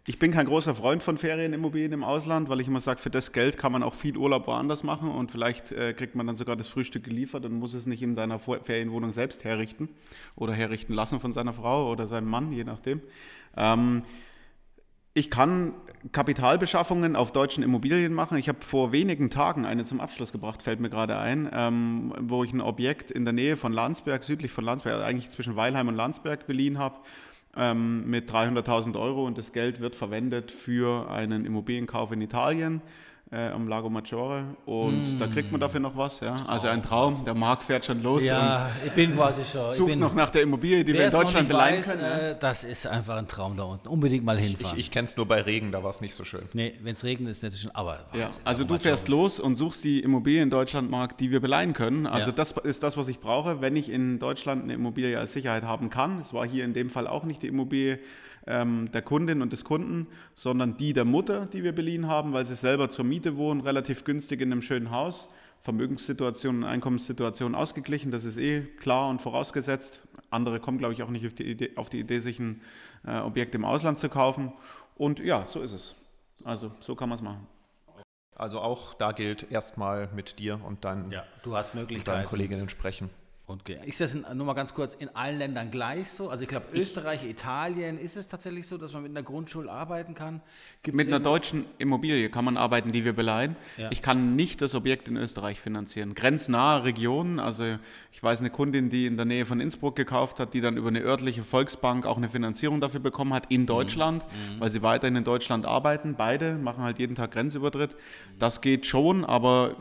ich 0.06 0.18
bin 0.18 0.32
kein 0.32 0.48
großer 0.48 0.74
Freund 0.74 1.04
von 1.04 1.18
Ferienimmobilien 1.20 1.92
im 1.92 2.04
Ausland, 2.04 2.50
weil 2.50 2.60
ich 2.60 2.68
immer 2.68 2.82
sage, 2.82 3.00
für 3.00 3.12
das 3.12 3.32
Geld 3.34 3.58
kann 3.58 3.72
man 3.72 3.84
auch 3.84 3.94
viel 3.94 4.18
Urlaub 4.18 4.48
woanders 4.48 4.84
machen 4.84 5.10
und 5.10 5.32
vielleicht 5.32 5.72
äh, 5.72 5.94
kriegt 5.94 6.16
man 6.16 6.26
dann 6.26 6.36
sogar 6.36 6.56
das 6.56 6.68
Frühstück 6.68 7.04
geliefert 7.04 7.46
und 7.46 7.54
muss 7.54 7.76
es 7.76 7.86
nicht 7.86 8.02
in 8.02 8.16
seiner 8.16 8.40
Ferienwohnung 8.40 9.12
selbst 9.12 9.44
herrichten 9.44 9.90
oder 10.36 10.54
herrichten 10.54 10.94
lassen 10.94 11.20
von 11.20 11.34
seiner 11.34 11.54
Frau 11.54 11.92
oder 11.92 12.08
seinem 12.08 12.30
Mann, 12.30 12.52
je 12.52 12.64
nachdem. 12.64 13.02
Ähm, 13.56 14.02
ich 15.14 15.30
kann 15.30 15.74
Kapitalbeschaffungen 16.14 17.16
auf 17.16 17.32
deutschen 17.32 17.64
Immobilien 17.64 18.14
machen. 18.14 18.38
Ich 18.38 18.48
habe 18.48 18.62
vor 18.62 18.92
wenigen 18.94 19.30
Tagen 19.30 19.66
eine 19.66 19.86
zum 19.86 20.00
Abschluss 20.00 20.32
gebracht, 20.32 20.64
fällt 20.64 20.80
mir 20.80 20.90
gerade 20.90 21.18
ein, 21.18 21.50
ähm, 21.54 22.14
wo 22.18 22.44
ich 22.44 22.54
ein 22.54 22.62
Objekt 22.62 23.12
in 23.12 23.26
der 23.26 23.34
Nähe 23.34 23.56
von 23.56 23.72
Landsberg, 23.72 24.24
südlich 24.24 24.52
von 24.52 24.64
Landsberg, 24.64 24.96
also 24.96 25.06
eigentlich 25.06 25.30
zwischen 25.30 25.56
Weilheim 25.56 25.90
und 25.90 25.96
Landsberg 25.96 26.48
beliehen 26.48 26.80
habe 26.80 26.96
ähm, 27.56 28.10
mit 28.10 28.30
300.000 28.32 29.00
Euro 29.00 29.26
und 29.26 29.38
das 29.38 29.52
Geld 29.52 29.80
wird 29.80 29.96
verwendet 29.96 30.52
für 30.52 31.10
einen 31.10 31.46
Immobilienkauf 31.46 32.12
in 32.12 32.22
Italien. 32.22 32.82
Äh, 33.32 33.48
am 33.48 33.68
Lago 33.68 33.90
Maggiore 33.90 34.44
und 34.66 35.16
mm. 35.16 35.18
da 35.18 35.28
kriegt 35.28 35.52
man 35.52 35.62
dafür 35.62 35.80
noch 35.80 35.96
was. 35.96 36.20
Ja? 36.20 36.36
Also 36.48 36.68
ein 36.68 36.84
Traum, 36.84 37.24
der 37.24 37.34
Marc 37.34 37.64
fährt 37.64 37.86
schon 37.86 38.04
los 38.04 38.26
ja, 38.26 38.70
ich 38.86 38.92
bin 38.92 39.16
quasi 39.16 39.44
schon. 39.50 39.72
sucht 39.72 39.96
noch 39.96 40.14
nach 40.14 40.30
der 40.30 40.42
Immobilie, 40.42 40.84
die 40.84 40.94
wir 40.94 41.06
in 41.06 41.12
Deutschland 41.12 41.48
beleihen 41.48 41.78
weiß, 41.78 41.92
können. 41.92 42.04
Äh, 42.04 42.36
das 42.38 42.66
ist 42.66 42.86
einfach 42.86 43.16
ein 43.16 43.30
Traum 43.30 43.56
da 43.56 43.64
unten. 43.64 43.88
Unbedingt 43.88 44.26
mal 44.26 44.38
hinfahren. 44.38 44.78
Ich, 44.78 44.88
ich 44.88 44.92
kenne 44.92 45.08
es 45.08 45.16
nur 45.16 45.26
bei 45.26 45.42
Regen, 45.42 45.72
da 45.72 45.82
war 45.82 45.92
es 45.92 46.02
nicht 46.02 46.14
so 46.14 46.26
schön. 46.26 46.44
Nee, 46.52 46.74
wenn 46.82 46.94
es 46.94 47.06
regnet, 47.06 47.32
ist 47.32 47.38
es 47.38 47.44
nicht 47.44 47.54
so 47.54 47.60
schön, 47.60 47.72
aber 47.74 48.06
ja, 48.14 48.30
Also 48.44 48.66
du 48.66 48.78
fährst 48.78 49.08
los 49.08 49.40
und 49.40 49.56
suchst 49.56 49.86
die 49.86 50.02
Immobilie 50.02 50.42
in 50.42 50.50
Deutschland, 50.50 50.92
Marc, 50.92 51.18
die 51.18 51.32
wir 51.32 51.40
beleihen 51.40 51.74
können. 51.74 52.08
Also 52.08 52.32
ja. 52.32 52.36
das 52.36 52.52
ist 52.52 52.84
das, 52.84 52.98
was 52.98 53.08
ich 53.08 53.22
brauche, 53.22 53.62
wenn 53.62 53.78
ich 53.78 53.90
in 53.90 54.20
Deutschland 54.20 54.64
eine 54.64 54.74
Immobilie 54.74 55.18
als 55.18 55.32
Sicherheit 55.32 55.64
haben 55.64 55.90
kann. 55.90 56.20
Es 56.20 56.34
war 56.34 56.46
hier 56.46 56.66
in 56.66 56.74
dem 56.74 56.90
Fall 56.90 57.08
auch 57.08 57.24
nicht 57.24 57.44
die 57.44 57.48
Immobilie, 57.48 58.00
ähm, 58.48 58.92
der 58.92 59.02
Kundin 59.02 59.42
und 59.42 59.54
des 59.54 59.64
Kunden, 59.64 60.08
sondern 60.34 60.78
die 60.78 60.94
der 60.94 61.06
Mutter, 61.06 61.46
die 61.48 61.64
wir 61.64 61.74
beliehen 61.74 62.08
haben, 62.08 62.34
weil 62.34 62.46
sie 62.46 62.56
selber 62.56 62.90
zur 62.90 63.06
Miete 63.06 63.38
wohnen, 63.38 63.62
relativ 63.62 64.04
günstig 64.04 64.42
in 64.42 64.52
einem 64.52 64.62
schönen 64.62 64.92
Haus. 64.92 65.28
Vermögenssituation 65.62 66.58
und 66.58 66.64
Einkommenssituation 66.64 67.54
ausgeglichen, 67.54 68.10
das 68.10 68.26
ist 68.26 68.38
eh 68.38 68.62
klar 68.62 69.10
und 69.10 69.22
vorausgesetzt. 69.22 70.02
Andere 70.32 70.60
kommen, 70.60 70.80
glaube 70.80 70.94
ich, 70.94 71.04
auch 71.04 71.10
nicht 71.10 71.28
auf 71.28 71.34
die 71.34 71.44
Idee, 71.44 71.72
auf 71.76 71.90
die 71.90 72.00
Idee 72.00 72.20
sich 72.20 72.40
ein 72.40 72.62
äh, 73.06 73.20
Objekt 73.20 73.54
im 73.54 73.64
Ausland 73.64 74.00
zu 74.00 74.10
kaufen. 74.10 74.54
Und 74.96 75.20
ja, 75.20 75.46
so 75.46 75.62
ist 75.62 75.74
es. 75.74 75.96
Also 76.44 76.72
so 76.80 76.96
kann 76.96 77.10
man 77.10 77.18
es 77.18 77.22
machen. 77.22 77.48
Also 78.36 78.60
auch 78.60 78.96
da 78.96 79.12
gilt 79.12 79.52
erstmal 79.52 80.10
mit 80.16 80.40
dir 80.40 80.60
und 80.66 80.84
deinen, 80.84 81.12
ja, 81.12 81.26
du 81.44 81.56
hast 81.56 81.76
Möglichkeiten. 81.76 82.18
deinen 82.18 82.28
Kolleginnen 82.28 82.70
sprechen. 82.70 83.12
Und 83.48 83.68
ist 83.68 84.00
das 84.00 84.14
in, 84.14 84.26
nur 84.36 84.46
mal 84.46 84.54
ganz 84.54 84.74
kurz 84.74 84.94
in 84.94 85.10
allen 85.14 85.38
Ländern 85.38 85.72
gleich 85.72 86.10
so? 86.10 86.30
Also 86.30 86.44
ich 86.44 86.48
glaube 86.48 86.68
Österreich, 86.74 87.24
Italien, 87.26 88.00
ist 88.00 88.16
es 88.16 88.30
tatsächlich 88.30 88.66
so, 88.66 88.78
dass 88.78 88.94
man 88.94 89.04
mit 89.04 89.12
einer 89.12 89.24
Grundschule 89.24 89.70
arbeiten 89.70 90.14
kann? 90.14 90.42
Gibt's 90.84 90.96
mit 90.96 91.08
einer 91.08 91.20
deutschen 91.20 91.66
Immobilie 91.78 92.30
kann 92.30 92.46
man 92.46 92.56
arbeiten, 92.56 92.92
die 92.92 93.04
wir 93.04 93.14
beleihen. 93.14 93.58
Ja. 93.78 93.90
Ich 93.92 94.02
kann 94.02 94.36
nicht 94.38 94.62
das 94.62 94.74
Objekt 94.74 95.10
in 95.10 95.18
Österreich 95.18 95.60
finanzieren. 95.60 96.16
Grenznahe 96.16 96.86
Regionen, 96.86 97.40
also 97.40 97.78
ich 98.14 98.24
weiß 98.24 98.40
eine 98.40 98.52
Kundin, 98.52 98.90
die 98.90 99.06
in 99.06 99.18
der 99.18 99.26
Nähe 99.26 99.46
von 99.46 99.60
Innsbruck 99.60 99.96
gekauft 99.96 100.40
hat, 100.40 100.54
die 100.54 100.62
dann 100.62 100.78
über 100.78 100.88
eine 100.88 101.02
örtliche 101.02 101.44
Volksbank 101.44 102.06
auch 102.06 102.18
eine 102.18 102.30
Finanzierung 102.30 102.80
dafür 102.80 103.02
bekommen 103.02 103.34
hat 103.34 103.52
in 103.52 103.62
mhm. 103.62 103.68
Deutschland, 103.68 104.24
mhm. 104.24 104.60
weil 104.60 104.72
sie 104.72 104.82
weiterhin 104.82 105.16
in 105.18 105.24
Deutschland 105.24 105.66
arbeiten. 105.66 106.16
Beide 106.18 106.54
machen 106.56 106.84
halt 106.84 107.00
jeden 107.00 107.16
Tag 107.16 107.32
Grenzübertritt. 107.32 107.96
Das 108.40 108.62
geht 108.62 108.86
schon, 108.86 109.26
aber 109.26 109.76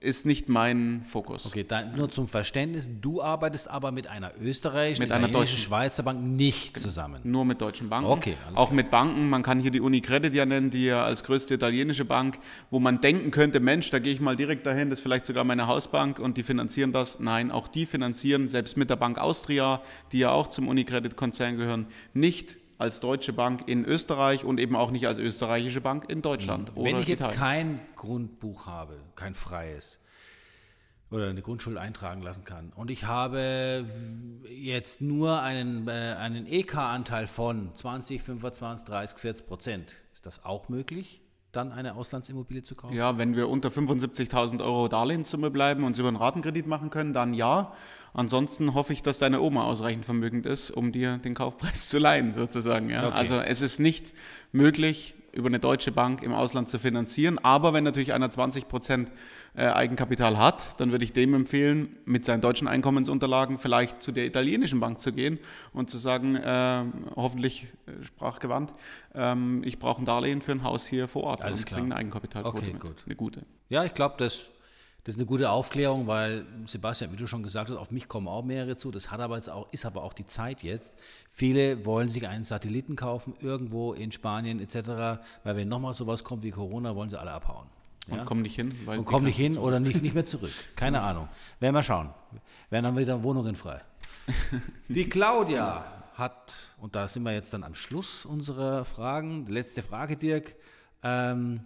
ist 0.00 0.24
nicht 0.24 0.48
mein 0.48 1.02
Fokus. 1.02 1.46
Okay, 1.46 1.64
dann 1.64 1.96
nur 1.96 2.10
zum 2.10 2.28
Verständnis, 2.28 2.90
du 3.00 3.09
Du 3.10 3.20
arbeitest 3.20 3.68
aber 3.68 3.90
mit 3.90 4.06
einer 4.06 4.30
österreichischen, 4.40 5.02
mit 5.02 5.10
einer 5.10 5.26
deutschen 5.26 5.58
Schweizer 5.58 6.04
Bank 6.04 6.22
nicht 6.22 6.78
zusammen. 6.78 7.20
Nur 7.24 7.44
mit 7.44 7.60
deutschen 7.60 7.88
Banken. 7.88 8.08
Okay. 8.08 8.36
Auch 8.54 8.66
klar. 8.66 8.76
mit 8.76 8.90
Banken. 8.90 9.28
Man 9.28 9.42
kann 9.42 9.58
hier 9.58 9.72
die 9.72 9.80
Unicredit 9.80 10.32
ja 10.32 10.46
nennen, 10.46 10.70
die 10.70 10.84
ja 10.84 11.02
als 11.02 11.24
größte 11.24 11.54
italienische 11.54 12.04
Bank, 12.04 12.38
wo 12.70 12.78
man 12.78 13.00
denken 13.00 13.32
könnte, 13.32 13.58
Mensch, 13.58 13.90
da 13.90 13.98
gehe 13.98 14.12
ich 14.14 14.20
mal 14.20 14.36
direkt 14.36 14.64
dahin, 14.64 14.90
das 14.90 15.00
ist 15.00 15.02
vielleicht 15.02 15.26
sogar 15.26 15.42
meine 15.42 15.66
Hausbank 15.66 16.20
und 16.20 16.36
die 16.36 16.44
finanzieren 16.44 16.92
das. 16.92 17.18
Nein, 17.18 17.50
auch 17.50 17.66
die 17.66 17.84
finanzieren, 17.84 18.46
selbst 18.46 18.76
mit 18.76 18.90
der 18.90 18.96
Bank 18.96 19.18
Austria, 19.18 19.82
die 20.12 20.20
ja 20.20 20.30
auch 20.30 20.46
zum 20.46 20.68
Unicredit-Konzern 20.68 21.56
gehören, 21.56 21.86
nicht 22.14 22.58
als 22.78 23.00
deutsche 23.00 23.32
Bank 23.32 23.64
in 23.66 23.84
Österreich 23.84 24.44
und 24.44 24.60
eben 24.60 24.76
auch 24.76 24.92
nicht 24.92 25.08
als 25.08 25.18
österreichische 25.18 25.80
Bank 25.80 26.04
in 26.08 26.22
Deutschland. 26.22 26.70
Wenn 26.76 27.00
ich 27.00 27.08
jetzt 27.08 27.22
Italien. 27.22 27.40
kein 27.40 27.80
Grundbuch 27.96 28.66
habe, 28.66 29.00
kein 29.16 29.34
freies, 29.34 29.98
oder 31.10 31.28
eine 31.28 31.42
Grundschuld 31.42 31.76
eintragen 31.76 32.22
lassen 32.22 32.44
kann. 32.44 32.72
Und 32.74 32.90
ich 32.90 33.04
habe 33.04 33.84
jetzt 34.48 35.00
nur 35.00 35.42
einen, 35.42 35.88
äh, 35.88 36.16
einen 36.18 36.46
EK-Anteil 36.46 37.26
von 37.26 37.74
20, 37.74 38.22
25, 38.22 38.86
30, 38.86 39.18
40 39.18 39.46
Prozent. 39.46 39.96
Ist 40.12 40.26
das 40.26 40.44
auch 40.44 40.68
möglich? 40.68 41.20
dann 41.52 41.72
eine 41.72 41.94
Auslandsimmobilie 41.94 42.62
zu 42.62 42.74
kaufen? 42.74 42.94
Ja, 42.94 43.18
wenn 43.18 43.34
wir 43.34 43.48
unter 43.48 43.70
75.000 43.70 44.62
Euro 44.62 44.88
Darlehenssumme 44.88 45.50
bleiben 45.50 45.84
und 45.84 45.94
sie 45.94 46.02
über 46.02 46.08
einen 46.08 46.16
Ratenkredit 46.16 46.66
machen 46.66 46.90
können, 46.90 47.12
dann 47.12 47.34
ja. 47.34 47.72
Ansonsten 48.12 48.74
hoffe 48.74 48.92
ich, 48.92 49.02
dass 49.02 49.18
deine 49.18 49.40
Oma 49.40 49.64
ausreichend 49.64 50.04
vermögend 50.04 50.46
ist, 50.46 50.70
um 50.70 50.92
dir 50.92 51.18
den 51.18 51.34
Kaufpreis 51.34 51.88
zu 51.88 51.98
leihen, 51.98 52.34
sozusagen. 52.34 52.90
Ja. 52.90 53.08
Okay. 53.08 53.16
Also 53.16 53.40
es 53.40 53.62
ist 53.62 53.78
nicht 53.80 54.14
möglich, 54.52 55.14
über 55.32 55.48
eine 55.48 55.58
deutsche 55.58 55.92
Bank 55.92 56.22
im 56.22 56.32
Ausland 56.32 56.68
zu 56.68 56.78
finanzieren. 56.78 57.38
Aber 57.38 57.72
wenn 57.72 57.84
natürlich 57.84 58.12
einer 58.12 58.30
20 58.30 58.68
Prozent 58.68 59.10
äh, 59.54 59.66
Eigenkapital 59.66 60.38
hat, 60.38 60.80
dann 60.80 60.90
würde 60.92 61.04
ich 61.04 61.12
dem 61.12 61.34
empfehlen, 61.34 61.96
mit 62.04 62.24
seinen 62.24 62.40
deutschen 62.40 62.68
Einkommensunterlagen 62.68 63.58
vielleicht 63.58 64.02
zu 64.02 64.12
der 64.12 64.26
italienischen 64.26 64.80
Bank 64.80 65.00
zu 65.00 65.12
gehen 65.12 65.38
und 65.72 65.90
zu 65.90 65.98
sagen, 65.98 66.36
äh, 66.36 66.84
hoffentlich 67.16 67.66
äh, 67.86 68.04
sprachgewandt, 68.04 68.72
ähm, 69.14 69.62
ich 69.64 69.78
brauche 69.78 70.02
ein 70.02 70.04
Darlehen 70.04 70.42
für 70.42 70.52
ein 70.52 70.62
Haus 70.62 70.86
hier 70.86 71.08
vor 71.08 71.24
Ort 71.24 71.42
Alles 71.42 71.60
und 71.60 71.66
klar. 71.66 71.80
bringe 71.80 71.94
eine 71.94 72.00
Eigenkapitalquote 72.00 72.58
okay, 72.58 72.72
mit. 72.72 72.80
Gut. 72.80 73.02
Eine 73.06 73.16
gute. 73.16 73.42
Ja, 73.68 73.84
ich 73.84 73.94
glaube, 73.94 74.16
das 74.18 74.50
das 75.04 75.14
ist 75.14 75.18
eine 75.18 75.26
gute 75.26 75.50
Aufklärung, 75.50 76.06
weil 76.06 76.44
Sebastian, 76.66 77.12
wie 77.12 77.16
du 77.16 77.26
schon 77.26 77.42
gesagt 77.42 77.70
hast, 77.70 77.76
auf 77.76 77.90
mich 77.90 78.06
kommen 78.06 78.28
auch 78.28 78.44
mehrere 78.44 78.76
zu. 78.76 78.90
Das 78.90 79.10
hat 79.10 79.20
aber 79.20 79.36
jetzt 79.36 79.48
auch, 79.48 79.66
ist 79.72 79.86
aber 79.86 80.02
auch 80.02 80.12
die 80.12 80.26
Zeit 80.26 80.62
jetzt. 80.62 80.96
Viele 81.30 81.86
wollen 81.86 82.08
sich 82.08 82.28
einen 82.28 82.44
Satelliten 82.44 82.96
kaufen, 82.96 83.34
irgendwo 83.40 83.94
in 83.94 84.12
Spanien 84.12 84.60
etc., 84.60 85.22
weil 85.44 85.56
wenn 85.56 85.68
nochmal 85.68 85.94
sowas 85.94 86.22
kommt 86.22 86.42
wie 86.42 86.50
Corona, 86.50 86.94
wollen 86.94 87.08
sie 87.08 87.18
alle 87.18 87.30
abhauen. 87.30 87.66
Und 88.08 88.18
ja? 88.18 88.24
kommen 88.24 88.42
nicht 88.42 88.56
hin. 88.56 88.74
und 88.86 89.04
kommen 89.04 89.26
nicht 89.26 89.36
hin 89.36 89.56
oder 89.56 89.80
nicht, 89.80 90.02
nicht 90.02 90.14
mehr 90.14 90.24
zurück. 90.24 90.52
Keine 90.76 91.00
Ahnung. 91.00 91.28
Werden 91.60 91.74
wir 91.74 91.82
schauen. 91.82 92.10
Werden 92.68 92.84
dann 92.84 92.98
wieder 92.98 93.22
Wohnungen 93.22 93.54
frei. 93.54 93.80
Die 94.88 95.08
Claudia 95.08 95.84
hat, 96.14 96.52
und 96.78 96.94
da 96.94 97.08
sind 97.08 97.22
wir 97.22 97.32
jetzt 97.32 97.52
dann 97.54 97.64
am 97.64 97.74
Schluss 97.74 98.26
unserer 98.26 98.84
Fragen, 98.84 99.46
letzte 99.46 99.82
Frage, 99.82 100.16
Dirk. 100.16 100.54
Ähm, 101.02 101.60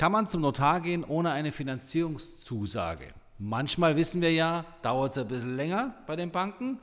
kann 0.00 0.12
man 0.12 0.28
zum 0.28 0.40
Notar 0.40 0.80
gehen 0.80 1.04
ohne 1.04 1.30
eine 1.32 1.52
Finanzierungszusage? 1.52 3.08
Manchmal 3.36 3.96
wissen 3.96 4.22
wir 4.22 4.32
ja, 4.32 4.64
dauert 4.80 5.12
es 5.12 5.18
ein 5.18 5.28
bisschen 5.28 5.56
länger 5.56 5.94
bei 6.06 6.16
den 6.16 6.30
Banken. 6.30 6.78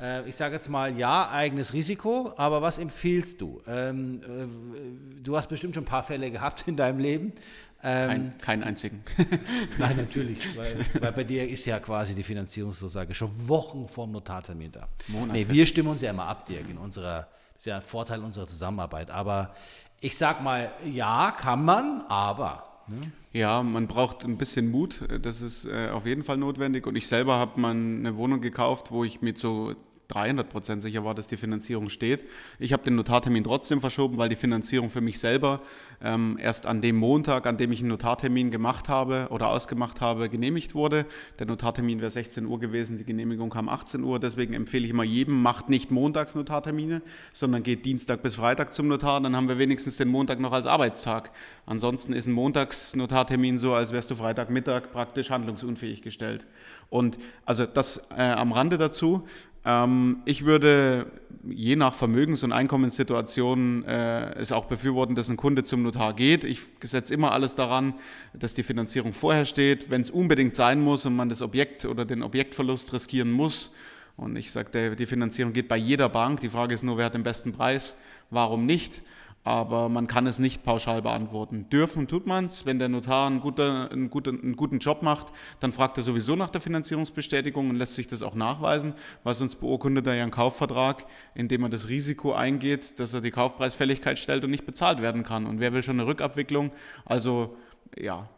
Äh, 0.00 0.26
ich 0.26 0.36
sage 0.36 0.54
jetzt 0.54 0.70
mal, 0.70 0.96
ja, 0.96 1.28
eigenes 1.30 1.74
Risiko, 1.74 2.32
aber 2.38 2.62
was 2.62 2.78
empfiehlst 2.78 3.42
du? 3.42 3.60
Ähm, 3.66 4.22
äh, 4.22 5.22
du 5.22 5.36
hast 5.36 5.48
bestimmt 5.50 5.74
schon 5.74 5.84
ein 5.84 5.86
paar 5.86 6.02
Fälle 6.02 6.30
gehabt 6.30 6.64
in 6.66 6.78
deinem 6.78 6.98
Leben. 6.98 7.34
Ähm, 7.82 8.08
Kein, 8.08 8.38
keinen 8.38 8.62
einzigen. 8.62 9.02
Nein, 9.78 9.98
natürlich, 9.98 10.56
weil, 10.56 10.78
weil, 10.98 11.12
bei 11.12 11.24
dir 11.24 11.46
ist 11.46 11.66
ja 11.66 11.78
quasi 11.78 12.14
die 12.14 12.22
Finanzierungszusage 12.22 13.14
schon 13.14 13.48
Wochen 13.50 13.86
vorm 13.86 14.12
Notartermin 14.12 14.72
da. 14.72 14.88
Monate. 15.08 15.32
Nee, 15.38 15.46
wir 15.46 15.66
stimmen 15.66 15.90
uns 15.90 16.00
ja 16.00 16.08
immer 16.08 16.24
ab, 16.24 16.46
Dirk, 16.46 16.70
in 16.70 16.78
unserer, 16.78 17.28
das 17.52 17.58
ist 17.58 17.66
ja 17.66 17.76
ein 17.76 17.82
Vorteil 17.82 18.24
unserer 18.24 18.46
Zusammenarbeit. 18.46 19.10
Aber 19.10 19.54
ich 20.00 20.16
sag 20.16 20.42
mal, 20.42 20.70
ja, 20.84 21.30
kann 21.30 21.64
man, 21.64 22.02
aber. 22.08 22.64
Ne? 22.86 23.10
Ja, 23.32 23.62
man 23.62 23.86
braucht 23.86 24.24
ein 24.24 24.38
bisschen 24.38 24.70
Mut. 24.70 25.00
Das 25.22 25.40
ist 25.40 25.66
äh, 25.66 25.90
auf 25.90 26.06
jeden 26.06 26.22
Fall 26.24 26.36
notwendig. 26.36 26.86
Und 26.86 26.96
ich 26.96 27.06
selber 27.06 27.36
habe 27.36 27.60
mal 27.60 27.72
eine 27.72 28.16
Wohnung 28.16 28.40
gekauft, 28.40 28.90
wo 28.90 29.04
ich 29.04 29.20
mit 29.20 29.38
so 29.38 29.74
300 30.08 30.48
Prozent 30.48 30.82
sicher 30.82 31.04
war, 31.04 31.14
dass 31.14 31.26
die 31.26 31.36
Finanzierung 31.36 31.88
steht. 31.88 32.24
Ich 32.58 32.72
habe 32.72 32.84
den 32.84 32.96
Notartermin 32.96 33.44
trotzdem 33.44 33.80
verschoben, 33.80 34.18
weil 34.18 34.28
die 34.28 34.36
Finanzierung 34.36 34.88
für 34.88 35.00
mich 35.00 35.18
selber 35.18 35.62
ähm, 36.02 36.38
erst 36.40 36.66
an 36.66 36.80
dem 36.80 36.96
Montag, 36.96 37.46
an 37.46 37.56
dem 37.56 37.72
ich 37.72 37.80
einen 37.80 37.88
Notartermin 37.88 38.50
gemacht 38.50 38.88
habe 38.88 39.28
oder 39.30 39.48
ausgemacht 39.48 40.00
habe, 40.00 40.28
genehmigt 40.28 40.74
wurde. 40.74 41.06
Der 41.38 41.46
Notartermin 41.46 42.00
wäre 42.00 42.10
16 42.10 42.46
Uhr 42.46 42.60
gewesen, 42.60 42.98
die 42.98 43.04
Genehmigung 43.04 43.50
kam 43.50 43.68
18 43.68 44.02
Uhr. 44.04 44.20
Deswegen 44.20 44.54
empfehle 44.54 44.84
ich 44.84 44.90
immer 44.90 45.04
jedem, 45.04 45.42
macht 45.42 45.68
nicht 45.68 45.90
montags 45.90 46.34
Notartermine, 46.34 47.02
sondern 47.32 47.62
geht 47.62 47.84
Dienstag 47.84 48.22
bis 48.22 48.36
Freitag 48.36 48.72
zum 48.72 48.88
Notar. 48.88 49.20
Dann 49.20 49.34
haben 49.34 49.48
wir 49.48 49.58
wenigstens 49.58 49.96
den 49.96 50.08
Montag 50.08 50.40
noch 50.40 50.52
als 50.52 50.66
Arbeitstag. 50.66 51.32
Ansonsten 51.66 52.12
ist 52.12 52.26
ein 52.26 52.32
Montags-Notartermin 52.32 53.58
so, 53.58 53.74
als 53.74 53.92
wärst 53.92 54.10
du 54.10 54.14
Freitagmittag 54.14 54.92
praktisch 54.92 55.30
handlungsunfähig 55.30 56.02
gestellt. 56.02 56.46
Und 56.88 57.18
also 57.44 57.66
das 57.66 58.06
äh, 58.16 58.22
am 58.22 58.52
Rande 58.52 58.78
dazu. 58.78 59.26
Ähm, 59.66 60.22
ich 60.24 60.44
würde 60.44 61.10
je 61.48 61.76
nach 61.76 61.94
Vermögens- 61.94 62.44
und 62.44 62.52
Einkommenssituation 62.52 63.84
äh, 63.84 64.32
es 64.34 64.52
auch 64.52 64.66
befürworten, 64.66 65.14
dass 65.14 65.28
ein 65.28 65.36
Kunde 65.36 65.64
zum 65.64 65.82
Notar 65.82 66.14
geht. 66.14 66.44
Ich 66.44 66.60
setze 66.82 67.12
immer 67.12 67.32
alles 67.32 67.54
daran, 67.56 67.94
dass 68.32 68.54
die 68.54 68.62
Finanzierung 68.62 69.12
vorher 69.12 69.44
steht. 69.44 69.90
Wenn 69.90 70.00
es 70.00 70.10
unbedingt 70.10 70.54
sein 70.54 70.80
muss 70.80 71.04
und 71.04 71.16
man 71.16 71.28
das 71.28 71.42
Objekt 71.42 71.84
oder 71.84 72.04
den 72.04 72.22
Objektverlust 72.22 72.92
riskieren 72.92 73.30
muss, 73.30 73.72
und 74.16 74.34
ich 74.36 74.50
sage, 74.50 74.96
die 74.96 75.06
Finanzierung 75.06 75.52
geht 75.52 75.68
bei 75.68 75.76
jeder 75.76 76.08
Bank. 76.08 76.40
Die 76.40 76.48
Frage 76.48 76.72
ist 76.72 76.82
nur, 76.82 76.96
wer 76.96 77.04
hat 77.04 77.14
den 77.14 77.22
besten 77.22 77.52
Preis? 77.52 77.96
Warum 78.30 78.64
nicht? 78.64 79.02
Aber 79.46 79.88
man 79.88 80.08
kann 80.08 80.26
es 80.26 80.40
nicht 80.40 80.64
pauschal 80.64 81.02
beantworten. 81.02 81.68
Dürfen 81.70 82.08
tut 82.08 82.26
man 82.26 82.46
es, 82.46 82.66
wenn 82.66 82.80
der 82.80 82.88
Notar 82.88 83.28
einen, 83.28 83.38
guter, 83.38 83.88
einen, 83.92 84.10
guten, 84.10 84.42
einen, 84.42 84.56
guten, 84.56 84.80
Job 84.80 85.04
macht, 85.04 85.28
dann 85.60 85.70
fragt 85.70 85.96
er 85.98 86.02
sowieso 86.02 86.34
nach 86.34 86.50
der 86.50 86.60
Finanzierungsbestätigung 86.60 87.70
und 87.70 87.76
lässt 87.76 87.94
sich 87.94 88.08
das 88.08 88.24
auch 88.24 88.34
nachweisen, 88.34 88.94
weil 89.22 89.34
sonst 89.34 89.54
beurkundet 89.56 90.04
er 90.08 90.14
ja 90.14 90.24
einen 90.24 90.32
Kaufvertrag, 90.32 91.06
in 91.36 91.46
dem 91.46 91.62
er 91.62 91.68
das 91.68 91.88
Risiko 91.88 92.32
eingeht, 92.32 92.98
dass 92.98 93.14
er 93.14 93.20
die 93.20 93.30
Kaufpreisfälligkeit 93.30 94.18
stellt 94.18 94.42
und 94.42 94.50
nicht 94.50 94.66
bezahlt 94.66 95.00
werden 95.00 95.22
kann. 95.22 95.46
Und 95.46 95.60
wer 95.60 95.72
will 95.72 95.84
schon 95.84 96.00
eine 96.00 96.08
Rückabwicklung? 96.08 96.72
Also 97.04 97.52
ja, 97.96 98.28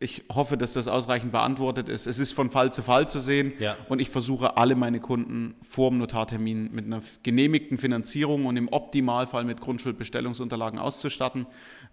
ich 0.00 0.24
hoffe, 0.32 0.56
dass 0.56 0.72
das 0.72 0.88
ausreichend 0.88 1.32
beantwortet 1.32 1.88
ist. 1.88 2.06
Es 2.06 2.18
ist 2.18 2.32
von 2.32 2.50
Fall 2.50 2.72
zu 2.72 2.82
Fall 2.82 3.08
zu 3.08 3.18
sehen 3.20 3.52
Ja. 3.58 3.76
und 3.88 4.00
ich 4.00 4.10
versuche 4.10 4.56
alle 4.56 4.74
meine 4.74 5.00
Kunden 5.00 5.54
vor 5.62 5.90
dem 5.90 5.98
Notartermin 5.98 6.70
mit 6.72 6.84
einer 6.86 7.00
genehmigten 7.22 7.78
Finanzierung 7.78 8.46
und 8.46 8.56
im 8.56 8.68
Optimalfall 8.68 9.44
mit 9.44 9.60
Grundschuldbestellungsunterlagen 9.60 10.78
auszustatten, 10.78 11.46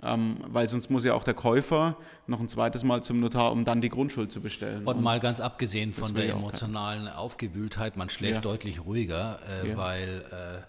ähm, 0.04 0.38
weil 0.48 0.68
sonst 0.68 0.90
muss 0.90 1.06
ja 1.06 1.14
auch 1.14 1.24
der 1.24 1.34
Käufer 1.36 1.98
noch 2.28 2.40
ein 2.40 2.48
zweites 2.48 2.84
Mal 2.84 3.04
zum 3.04 3.20
Notar, 3.20 3.52
um 3.52 3.66
dann 3.66 3.82
die 3.82 3.90
Grundschuld 3.90 4.32
zu 4.32 4.42
bestellen. 4.42 4.86
Und 4.86 5.02
mal 5.02 5.20
ganz 5.20 5.40
abgesehen 5.40 5.94
von 5.94 6.14
der 6.14 6.30
emotionalen 6.32 7.08
Aufgewühltheit, 7.08 7.98
man 7.98 8.10
schläft 8.10 8.36
Ja. 8.46 8.52
deutlich 8.52 8.84
ruhiger, 8.86 9.40
äh, 9.64 9.70
Ja. 9.70 9.78
weil 9.78 10.24
äh, 10.32 10.62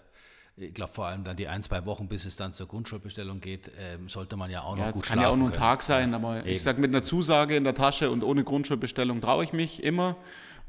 ich 0.55 0.73
glaube 0.73 0.93
vor 0.93 1.07
allem 1.07 1.23
dann 1.23 1.35
die 1.35 1.47
ein, 1.47 1.63
zwei 1.63 1.85
Wochen, 1.85 2.07
bis 2.07 2.25
es 2.25 2.35
dann 2.35 2.53
zur 2.53 2.67
Grundschuldbestellung 2.67 3.41
geht, 3.41 3.71
ähm, 3.79 4.07
sollte 4.07 4.35
man 4.37 4.51
ja 4.51 4.61
auch 4.61 4.75
noch 4.75 4.85
Ja, 4.85 4.91
gut 4.91 5.01
es 5.03 5.07
kann 5.09 5.19
ja 5.19 5.25
auch 5.27 5.31
schlafen 5.31 5.39
nur 5.39 5.49
ein. 5.49 5.57
Tag 5.57 5.81
sein, 5.81 6.13
aber 6.13 6.39
Eben. 6.39 6.47
ich 6.49 6.61
sage, 6.61 6.79
mit 6.79 6.91
einer 6.91 7.01
Zusage 7.03 7.55
in 7.55 7.63
der 7.63 7.73
Tasche 7.75 8.11
und 8.11 8.23
ohne 8.23 8.43
Grundschuldbestellung 8.43 9.19
traue 9.21 9.43
ich 9.43 9.53
mich 9.53 9.81
immer. 9.83 10.15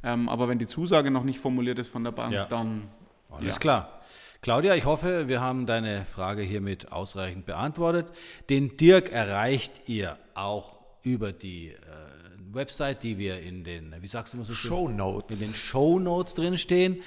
Ähm, 0.03 0.29
aber 0.29 0.49
wenn 0.49 0.59
die 0.59 0.67
Zusage 0.67 1.11
noch 1.11 1.25
nicht 1.25 1.39
formuliert 1.39 1.79
ist 1.79 1.89
von 1.89 2.05
der 2.05 2.13
Bank, 2.13 2.33
Ja. 2.33 2.45
dann 2.47 2.89
Alles 3.31 3.57
ja. 3.57 3.61
klar. 3.61 4.01
Claudia, 4.43 4.75
ich 4.75 4.85
hoffe, 4.85 5.29
wir 5.29 5.41
haben 5.41 5.65
deine 5.67 6.05
Frage 6.05 6.43
hiermit 6.43 6.93
ausreichend 6.93 7.47
beantwortet. 7.47 8.07
Den 8.51 8.77
Dirk 8.77 9.11
erreicht 9.11 9.83
ihr 9.89 10.19
auch 10.35 10.77
über 11.03 11.33
die 11.33 11.69
äh, 11.71 11.77
Website, 12.53 13.03
die 13.03 13.17
wir 13.19 13.41
in 13.41 13.65
den, 13.65 13.95
wie 14.01 14.07
sagst 14.07 14.33
du 14.35 14.37
immer 14.39 14.45
so 14.47 14.53
schön? 14.55 14.69
Show 14.71 14.89
Notes. 14.89 15.41
in 15.41 15.49
den 15.49 15.55
Show 15.55 15.99
Notes 15.99 16.35
drin 16.35 16.59
stehen. 16.59 17.03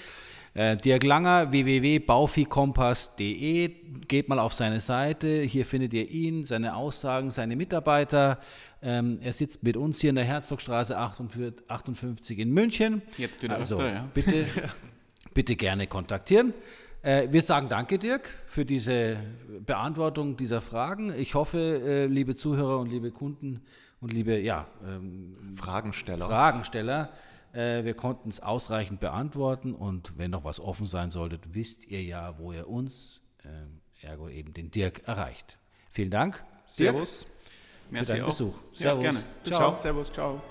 Äh, 0.58 0.76
Dirk 0.76 1.04
Langer, 1.04 1.52
www.baufikompass.de. 1.52 3.70
Geht 4.08 4.28
mal 4.28 4.40
auf 4.40 4.54
seine 4.54 4.80
Seite. 4.80 5.44
Hier 5.44 5.68
findet 5.68 5.94
ihr 5.94 6.10
ihn, 6.10 6.46
seine 6.46 6.76
Aussagen, 6.76 7.30
seine 7.30 7.56
Mitarbeiter. 7.56 8.40
Ähm, 8.82 9.20
er 9.22 9.34
sitzt 9.34 9.62
mit 9.62 9.78
uns 9.78 10.02
hier 10.02 10.10
in 10.10 10.16
der 10.16 10.26
Herzogstraße 10.26 10.98
48 10.98 11.70
58 11.70 12.40
in 12.40 12.50
München. 12.50 13.04
Jetzt 13.20 13.44
wieder 13.44 13.54
also, 13.54 13.76
öfter, 13.76 13.94
ja. 13.94 14.08
Bitte, 14.12 14.48
bitte 15.36 15.56
gerne 15.56 15.86
kontaktieren. 15.86 16.56
Äh, 17.04 17.28
wir 17.30 17.44
sagen 17.44 17.70
danke, 17.70 18.00
Dirk, 18.00 18.28
für 18.48 18.66
diese 18.66 19.18
Beantwortung 19.64 20.38
dieser 20.38 20.62
Fragen. 20.62 21.14
Ich 21.20 21.36
hoffe, 21.36 21.84
äh, 21.86 22.08
liebe 22.08 22.34
Zuhörer 22.34 22.80
und 22.80 22.90
liebe 22.90 23.12
Kunden 23.12 23.62
und 24.02 24.12
liebe 24.12 24.40
ja, 24.40 24.66
ähm, 24.84 25.36
Fragensteller. 25.56 26.26
Fragensteller. 26.26 27.12
Äh, 27.54 27.84
wir 27.84 27.94
konnten 27.94 28.30
es 28.30 28.40
ausreichend 28.40 29.00
beantworten 29.00 29.74
und 29.74 30.18
wenn 30.18 30.32
noch 30.32 30.44
was 30.44 30.60
offen 30.60 30.86
sein 30.86 31.12
solltet, 31.12 31.54
wisst 31.54 31.88
ihr 31.88 32.04
ja, 32.04 32.38
wo 32.38 32.52
ihr 32.52 32.68
uns, 32.68 33.22
ähm, 33.46 33.82
ergo 34.02 34.30
eben 34.30 34.54
den 34.54 34.72
Dirk, 34.72 35.08
erreicht. 35.08 35.60
Vielen 35.90 36.12
Dank. 36.12 36.36
Dirk, 36.36 36.94
Servus. 36.96 37.28
Merci 37.90 38.12
deinen 38.12 38.24
auch. 38.24 38.28
Besuch. 38.28 38.56
Ja, 38.74 38.80
Servus. 38.80 39.04
gerne. 39.04 39.24
Bis 39.44 39.52
Ciao. 39.52 39.72
dann. 39.72 39.80
Servus. 39.80 40.14
Ciao. 40.14 40.42